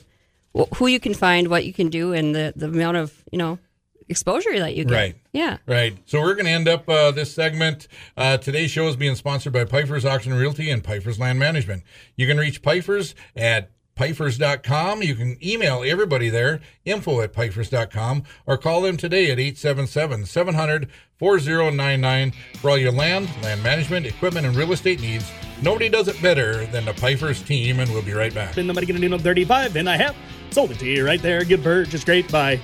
[0.76, 3.60] who you can find, what you can do, and the, the amount of, you know,
[4.08, 4.94] exposure that you get.
[4.94, 5.16] Right.
[5.34, 5.58] Yeah.
[5.66, 5.98] Right.
[6.06, 7.88] So we're going to end up uh, this segment.
[8.16, 11.84] Uh, today's show is being sponsored by Pifer's Auction Realty and Pifer's Land Management.
[12.16, 15.02] You can reach Pifer's at Pifer's.com.
[15.02, 20.90] You can email everybody there, info at Pifer's.com, or call them today at 877 700
[21.18, 25.32] 4099 for all your land, land management, equipment, and real estate needs.
[25.62, 28.56] Nobody does it better than the Pifer's team, and we'll be right back.
[28.56, 30.16] Been nobody gonna do no 35 and I have
[30.52, 31.44] sold it to you right there.
[31.46, 32.30] Good bird, just great.
[32.32, 32.60] Bye.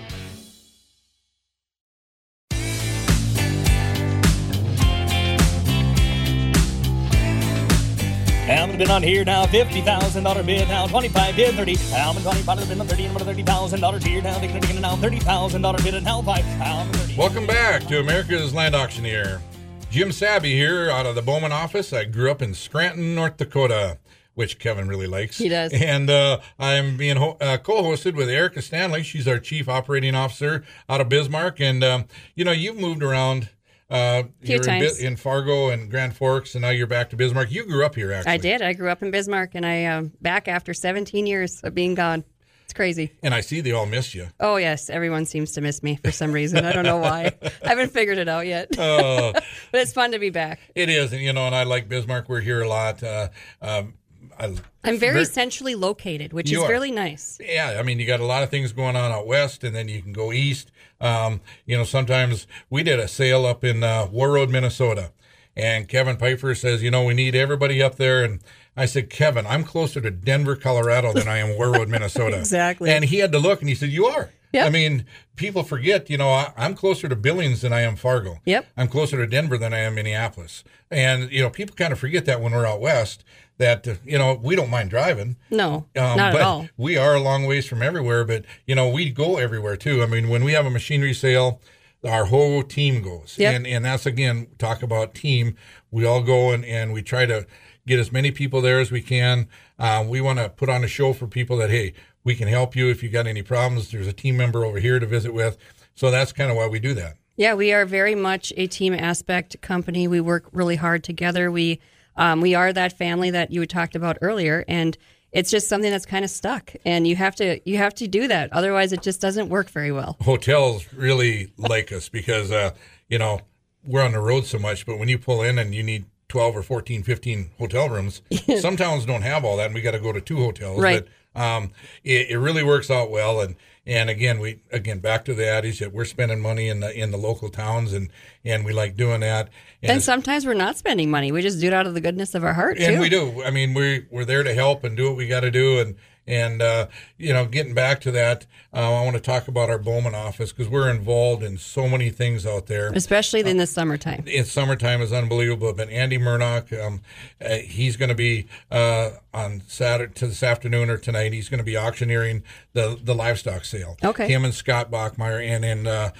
[8.51, 11.77] Almond been on here now, fifty thousand dollar bid now, twenty five bid thirty.
[11.95, 14.37] Almond twenty five bid on thirty and thirty thousand dollars here now.
[14.39, 16.43] They're gonna now thirty thousand dollar bid and now five.
[16.61, 17.15] Almond thirty.
[17.17, 19.41] Welcome back to America's Land Auctioneer.
[19.89, 21.93] Jim Sabe here out of the Bowman office.
[21.93, 23.99] I grew up in Scranton, North Dakota.
[24.33, 25.37] which Kevin really likes.
[25.37, 25.71] He does.
[25.73, 29.03] And uh, I'm being ho- uh, co-hosted with Erika Stanley.
[29.03, 33.49] She's our chief operating officer out of Bismarck, and um, you know you've moved around.
[33.91, 34.99] Uh, Few you're in, times.
[34.99, 37.51] Bi- in Fargo and Grand Forks, and now you're back to Bismarck.
[37.51, 38.31] You grew up here, actually.
[38.31, 38.61] I did.
[38.61, 42.23] I grew up in Bismarck, and I am back after 17 years of being gone.
[42.63, 43.11] It's crazy.
[43.21, 44.27] And I see they all miss you.
[44.39, 46.63] Oh yes, everyone seems to miss me for some reason.
[46.63, 47.33] I don't know why.
[47.43, 48.69] I haven't figured it out yet.
[48.77, 49.43] Oh, but
[49.81, 50.61] it's fun to be back.
[50.73, 52.29] it is, and you know, and I like Bismarck.
[52.29, 53.03] We're here a lot.
[53.03, 53.27] Uh,
[53.61, 53.95] um,
[54.39, 56.69] I, I'm very centrally located, which is are.
[56.69, 57.39] really nice.
[57.41, 59.87] yeah, I mean, you got a lot of things going on out west, and then
[59.87, 60.71] you can go east.
[60.99, 65.11] Um, you know, sometimes we did a sale up in uh, Warroad, Minnesota,
[65.55, 68.39] and Kevin Pifer says, you know, we need everybody up there, and
[68.75, 72.39] I said, Kevin, I'm closer to Denver, Colorado than I am Warroad, Minnesota.
[72.39, 72.89] Exactly.
[72.89, 74.31] And he had to look, and he said, you are.
[74.53, 74.67] Yep.
[74.67, 75.05] I mean,
[75.35, 78.39] people forget, you know, I, I'm closer to Billings than I am Fargo.
[78.45, 78.67] Yep.
[78.75, 80.63] I'm closer to Denver than I am Minneapolis.
[80.89, 83.23] And, you know, people kind of forget that when we're out west
[83.61, 85.37] that, uh, you know, we don't mind driving.
[85.49, 86.67] No, Um, not but at all.
[86.77, 90.03] We are a long ways from everywhere, but you know we go everywhere too.
[90.03, 91.61] I mean, when we have a machinery sale,
[92.03, 93.55] our whole team goes, Yep.
[93.55, 95.55] and and that's again talk about team.
[95.91, 97.45] We all go and and we try to
[97.87, 99.47] get as many people there as we can.
[99.79, 101.93] Uh, we want to put on a show for people that hey,
[102.23, 103.91] we can help you if you got any problems.
[103.91, 105.57] There's a team member over here to visit with.
[105.95, 107.15] So that's kind of why we do that.
[107.37, 110.07] Yeah, we are very much a team aspect company.
[110.07, 111.49] We work really hard together.
[111.51, 111.79] We
[112.17, 114.97] um, we are that family that you had talked about earlier, and
[115.31, 116.73] it's just something that's kind of stuck.
[116.85, 119.91] And you have to you have to do that, otherwise it just doesn't work very
[119.91, 120.17] well.
[120.21, 122.71] hotels really like us because uh,
[123.09, 123.41] you know
[123.85, 126.55] we're on the road so much but when you pull in and you need 12
[126.57, 128.21] or 14 15 hotel rooms
[128.59, 131.03] some towns don't have all that and we got to go to two hotels Right.
[131.33, 131.71] but um,
[132.03, 133.55] it, it really works out well and
[133.85, 137.11] and again we again back to the adage that we're spending money in the in
[137.11, 138.09] the local towns and
[138.45, 139.49] and we like doing that
[139.81, 142.35] and, And sometimes we're not spending money; we just do it out of the goodness
[142.35, 143.01] of our heart and too.
[143.01, 143.43] we do.
[143.43, 145.79] I mean, we we're there to help and do what we got to do.
[145.79, 145.95] And
[146.31, 149.77] and uh, you know, getting back to that, uh, I want to talk about our
[149.77, 152.91] Bowman office because we're involved in so many things out there.
[152.93, 154.23] especially in the summertime.
[154.25, 155.73] In summertime is unbelievable.
[155.73, 157.01] But Andy Murdoch, um,
[157.43, 161.33] uh, he's going to be uh, on Saturday to this afternoon or tonight.
[161.33, 163.97] He's going to be auctioneering the the livestock sale.
[164.03, 164.27] Okay.
[164.27, 166.11] Him and Scott Bachmeyer, and and uh,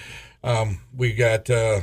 [0.44, 1.50] um, we got.
[1.50, 1.82] Uh,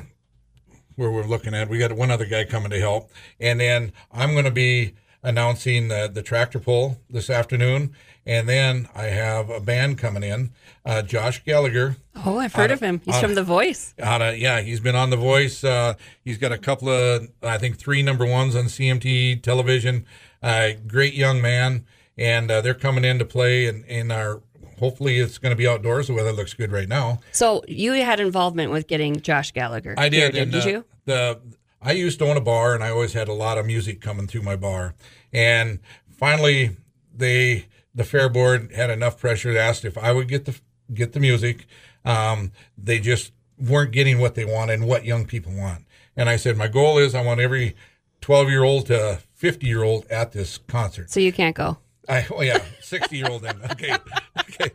[0.96, 1.68] where we're looking at.
[1.68, 5.88] We got one other guy coming to help, and then I'm going to be announcing
[5.88, 7.94] the, the tractor pull this afternoon,
[8.28, 10.52] and then I have a band coming in.
[10.84, 13.00] Uh, Josh Gallagher, Oh, I've heard of him.
[13.04, 13.94] He's from The Voice.
[13.98, 15.64] yeah, he's been on The Voice.
[15.64, 20.04] Uh, he's got a couple of I think three number ones on CMT television.
[20.42, 24.42] Uh, great young man, and uh, they're coming in to play, and in our.
[24.78, 26.06] Hopefully, it's going to be outdoors.
[26.06, 27.18] The weather looks good right now.
[27.32, 29.94] So you had involvement with getting Josh Gallagher.
[29.98, 30.36] I did.
[30.36, 30.84] and, did uh, you?
[31.04, 31.40] The
[31.82, 34.28] I used to own a bar, and I always had a lot of music coming
[34.28, 34.94] through my bar.
[35.32, 36.76] And finally,
[37.12, 37.66] they
[37.98, 39.52] the fair board had enough pressure.
[39.52, 40.58] They asked if I would get the
[40.94, 41.66] get the music.
[42.04, 45.84] Um, they just weren't getting what they wanted and what young people want.
[46.16, 47.76] And I said, my goal is I want every
[48.20, 51.10] twelve year old to fifty year old at this concert.
[51.10, 51.76] So you can't go.
[52.08, 53.60] I oh yeah, sixty year old then.
[53.72, 53.94] Okay,
[54.40, 54.70] okay,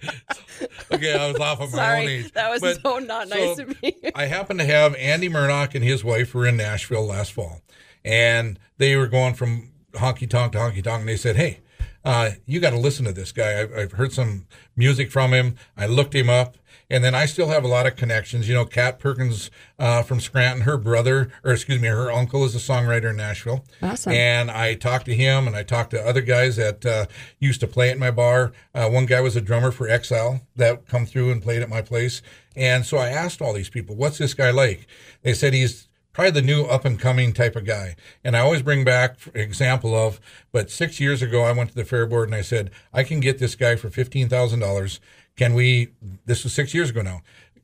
[0.93, 1.13] okay.
[1.17, 2.31] I was off of my own Sorry, age.
[2.33, 3.95] that was But- so not nice so of me.
[4.15, 7.61] I happened to have Andy Murdoch and his wife were in Nashville last fall,
[8.05, 11.59] and they were going from honky tonk to honky tonk, and they said, "Hey,
[12.05, 13.61] uh, you got to listen to this guy.
[13.61, 15.55] I've, I've heard some music from him.
[15.77, 16.57] I looked him up."
[16.89, 18.47] And then I still have a lot of connections.
[18.47, 19.49] You know, Kat Perkins
[19.79, 23.65] uh, from Scranton, her brother, or excuse me, her uncle is a songwriter in Nashville.
[23.81, 24.13] Awesome.
[24.13, 27.05] And I talked to him, and I talked to other guys that uh,
[27.39, 28.51] used to play at my bar.
[28.75, 31.81] Uh, one guy was a drummer for Exile that come through and played at my
[31.81, 32.21] place.
[32.55, 34.85] And so I asked all these people, "What's this guy like?"
[35.23, 37.95] They said he's probably the new up and coming type of guy.
[38.23, 41.85] And I always bring back example of, but six years ago I went to the
[41.85, 44.99] fair board and I said, I can get this guy for fifteen thousand dollars.
[45.35, 45.89] Can we?
[46.25, 47.21] This was six years ago now.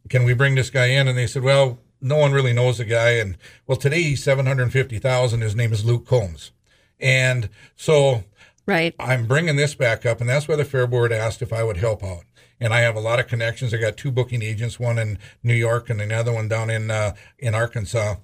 [0.09, 1.07] Can we bring this guy in?
[1.07, 3.11] And they said, well, no one really knows the guy.
[3.11, 3.37] And
[3.67, 5.41] well, today he's seven hundred fifty thousand.
[5.41, 6.51] His name is Luke Combs.
[6.99, 8.23] And so
[8.65, 8.93] Right.
[8.99, 11.77] I'm bringing this back up, and that's why the Fair Board asked if I would
[11.77, 12.25] help out.
[12.59, 13.73] And I have a lot of connections.
[13.73, 17.13] I got two booking agents, one in New York and another one down in uh,
[17.39, 18.17] in Arkansas.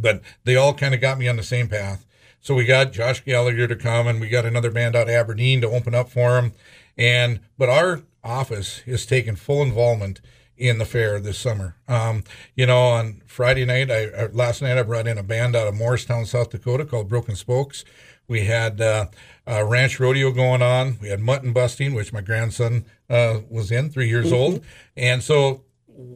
[0.00, 2.04] But they all kind of got me on the same path.
[2.40, 5.60] So we got Josh Gallagher to come, and we got another band out of Aberdeen
[5.60, 6.52] to open up for him.
[6.96, 10.20] And but our office is taking full involvement
[10.56, 11.76] in the fair this summer.
[11.86, 12.24] Um,
[12.54, 15.68] you know, on Friday night, I uh, last night I brought in a band out
[15.68, 17.84] of Morristown, South Dakota called Broken Spokes.
[18.26, 19.06] We had uh,
[19.46, 20.98] a ranch rodeo going on.
[21.00, 24.62] We had mutton busting, which my grandson uh, was in, three years old,
[24.96, 25.62] and so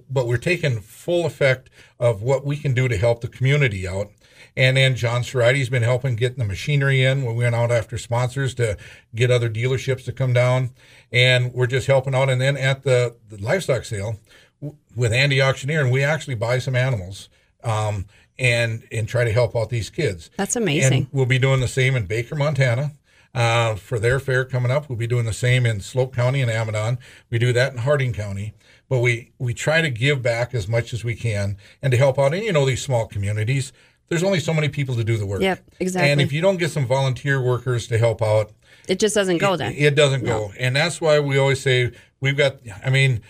[0.08, 4.10] but we're taking full effect of what we can do to help the community out.
[4.56, 7.24] And then John Cerati's been helping getting the machinery in.
[7.24, 8.76] We went out after sponsors to
[9.14, 10.70] get other dealerships to come down,
[11.10, 12.28] and we're just helping out.
[12.28, 14.20] And then at the, the livestock sale
[14.60, 17.28] w- with Andy Auctioneer, and we actually buy some animals.
[17.64, 18.06] Um,
[18.38, 20.30] and and try to help out these kids.
[20.36, 21.02] That's amazing.
[21.02, 22.92] And we'll be doing the same in Baker, Montana.
[23.34, 26.50] Uh, for their fair coming up, we'll be doing the same in Slope County and
[26.50, 26.98] Amidon.
[27.30, 28.52] We do that in Harding County,
[28.92, 32.18] but we we try to give back as much as we can and to help
[32.18, 32.34] out.
[32.34, 33.72] And you know these small communities,
[34.10, 35.40] there's only so many people to do the work.
[35.40, 36.10] Yep, exactly.
[36.10, 38.52] And if you don't get some volunteer workers to help out,
[38.86, 39.72] it just doesn't go then.
[39.72, 40.48] It, it doesn't No.
[40.48, 42.56] go, and that's why we always say we've got.
[42.84, 43.22] I mean,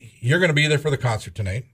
[0.00, 1.66] you're going to be there for the concert tonight.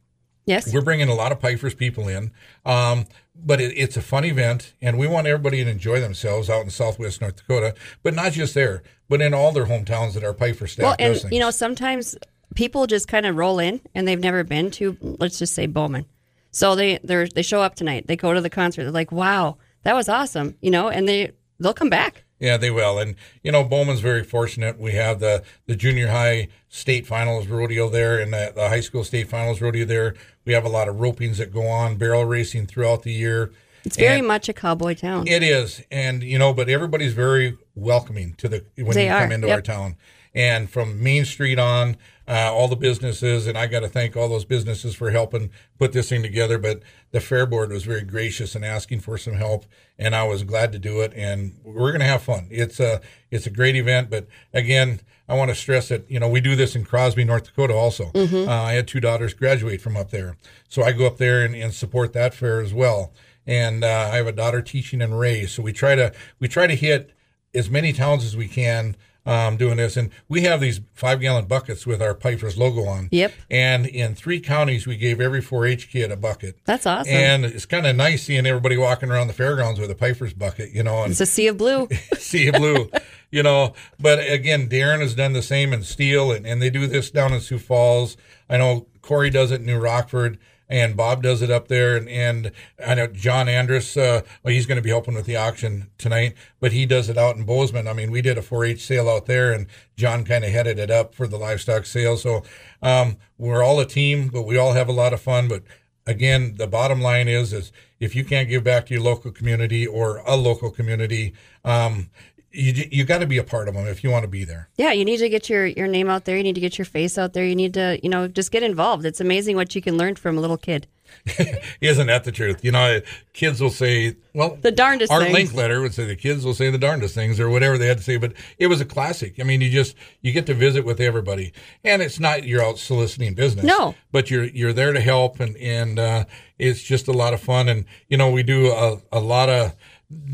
[0.44, 0.74] Yes.
[0.74, 2.32] We're bringing a lot of Pifers people in,
[2.66, 6.64] um, but it, it's a fun event, and we want everybody to enjoy themselves out
[6.64, 7.76] in Southwest North Dakota.
[8.02, 11.22] But not just there, but in all their hometowns that our Pifer staff well, and
[11.32, 12.16] you know, sometimes
[12.54, 16.06] people just kind of roll in and they've never been to, let's just say Bowman.
[16.50, 18.06] So they they they show up tonight.
[18.06, 18.84] They go to the concert.
[18.84, 22.24] They're like, "Wow, that was awesome," you know, and they they'll come back.
[22.40, 22.98] Yeah, they will.
[22.98, 24.78] And you know, Bowman's very fortunate.
[24.80, 29.04] We have the the junior high state finals rodeo there and the, the high school
[29.04, 30.14] state finals rodeo there.
[30.44, 33.52] We have a lot of ropings that go on, barrel racing throughout the year.
[33.84, 35.26] It's very And much a cowboy town.
[35.28, 39.32] It is, and you know, but everybody's very welcoming to the when They you come
[39.32, 39.56] into yep.
[39.56, 39.96] our town.
[40.34, 41.96] And from Main Street on,
[42.28, 45.92] uh, all the businesses, and I got to thank all those businesses for helping put
[45.92, 46.58] this thing together.
[46.58, 49.64] But the fair board was very gracious in asking for some help,
[49.98, 51.12] and I was glad to do it.
[51.16, 52.48] And we're going to have fun.
[52.50, 53.00] It's a
[53.30, 54.10] it's a great event.
[54.10, 57.46] But again, I want to stress that you know we do this in Crosby, North
[57.46, 57.74] Dakota.
[57.74, 60.36] Also, uh, I had two daughters graduate from up there,
[60.68, 63.12] so I go up there and, and support that fair as well
[63.46, 65.46] and uh, I have a daughter teaching in Ray.
[65.46, 67.14] So we try to we try to hit
[67.58, 68.96] as many towns as we can
[69.28, 73.08] um, doing this, and we have these five gallon buckets with our Pifer's logo on.
[73.12, 73.34] Yep.
[73.50, 76.58] And in three counties, we gave every 4-H kid a bucket.
[76.64, 77.12] That's awesome.
[77.12, 80.70] And it's kind of nice seeing everybody walking around the fairgrounds with a Pifer's bucket,
[80.70, 81.88] you know, and it's a sea of blue.
[82.16, 82.90] sea of blue,
[83.30, 83.74] you know.
[84.00, 87.34] But again, Darren has done the same in Steele, and, and they do this down
[87.34, 88.16] in Sioux Falls.
[88.48, 90.38] I know Corey does it in New Rockford,
[90.68, 92.52] and Bob does it up there, and, and
[92.84, 93.96] I know John Andrus.
[93.96, 97.16] Uh, well, he's going to be helping with the auction tonight, but he does it
[97.16, 97.88] out in Bozeman.
[97.88, 99.66] I mean, we did a 4-H sale out there, and
[99.96, 102.16] John kind of headed it up for the livestock sale.
[102.16, 102.42] So
[102.82, 105.48] um, we're all a team, but we all have a lot of fun.
[105.48, 105.62] But
[106.06, 109.86] again, the bottom line is is if you can't give back to your local community
[109.86, 112.10] or a local community, um,
[112.58, 114.68] you you got to be a part of them if you want to be there.
[114.76, 116.36] Yeah, you need to get your, your name out there.
[116.36, 117.44] You need to get your face out there.
[117.44, 119.04] You need to, you know, just get involved.
[119.06, 120.86] It's amazing what you can learn from a little kid.
[121.80, 122.62] Isn't that the truth?
[122.64, 123.00] You know,
[123.32, 125.32] kids will say, well, The darndest Our things.
[125.34, 127.98] link letter would say the kids will say the darndest things or whatever they had
[127.98, 129.40] to say, but it was a classic.
[129.40, 131.52] I mean, you just you get to visit with everybody,
[131.82, 133.64] and it's not you're out soliciting business.
[133.64, 133.94] No.
[134.12, 136.24] but you're you're there to help, and and uh,
[136.58, 137.68] it's just a lot of fun.
[137.70, 139.74] And you know, we do a, a lot of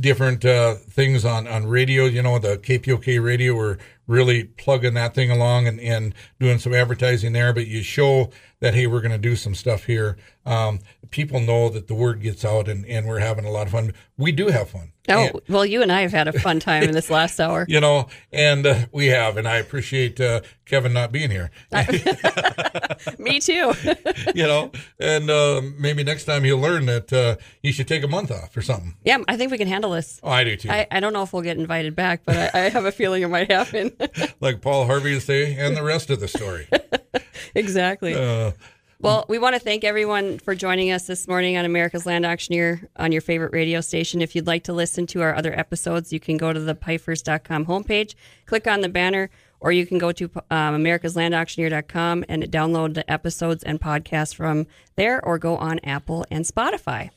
[0.01, 2.05] different uh, things on on radio.
[2.05, 3.55] You know, the KPOK radio.
[3.55, 7.53] We're really plugging that thing along and, and doing some advertising there.
[7.53, 8.31] But you show
[8.61, 10.17] that hey, we're going to do some stuff here.
[10.47, 10.81] Um,
[11.11, 13.93] people know that the word gets out, and and we're having a lot of fun.
[14.17, 14.93] We do have fun.
[15.09, 17.67] Oh, And- well, you and I have had a fun time in this last hour.
[17.69, 21.51] you know, and uh, we have, and I appreciate uh, Kevin not being here.
[23.19, 23.73] Me too.
[24.35, 28.09] you know, and uh, maybe next time he'll learn that uh, he should take a
[28.09, 28.95] month off or something.
[29.05, 30.21] yeah, I think we can handle this.
[30.23, 30.71] Oh, I do too.
[30.71, 33.23] I, I don't know if we'll get invited back, but I, I have a feeling
[33.23, 33.94] it might happen.
[34.41, 36.69] like Paul Harvey say, and the rest of the story.
[37.55, 38.15] exactly.
[38.15, 38.53] Uh,
[39.01, 42.89] Well, we want to thank everyone for joining us this morning on America's Land Auctioneer
[42.97, 44.23] on your favorite radio station.
[44.23, 47.67] If you'd like to listen to our other episodes, you can go to the pifers.com
[47.67, 48.15] homepage,
[48.47, 49.29] click on the banner,
[49.61, 54.67] or you can go to um, americaslandauctioneer.com and download the episodes and podcasts from
[54.97, 57.11] there, or go on Apple and Spotify.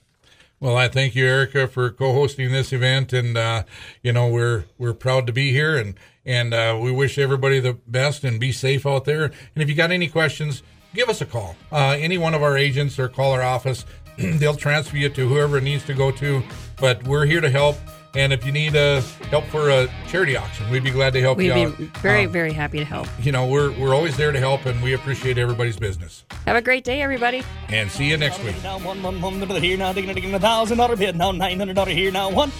[0.59, 3.63] Well, I thank you, Erika, for co-hosting this event, and uh,
[4.01, 5.93] you know we're we're proud to be here, and
[6.27, 9.23] and uh, we wish everybody the best and be safe out there.
[9.23, 10.61] And if you got any questions,
[10.93, 11.55] give us a call.
[11.71, 13.85] Uh, any one of our agents or call our office.
[14.17, 16.43] They'll transfer you to whoever it needs to go to.
[16.79, 17.77] But we're here to help.
[18.15, 21.37] And if you need uh, help for a charity auction, we'd be glad to help
[21.37, 21.73] We'd you be out.
[22.01, 23.07] very, Um, very happy to help.
[23.21, 26.25] you know, we're we're always there to help, and we appreciate everybody's business.
[26.47, 27.43] Have a great day, everybody.
[27.69, 28.55] And see you next week.
[28.63, 31.15] Now one, one, one, here now, digging, digging a thousand dollar bid.
[31.15, 32.09] Now nine hundred dollar here.
[32.11, 32.51] Now one,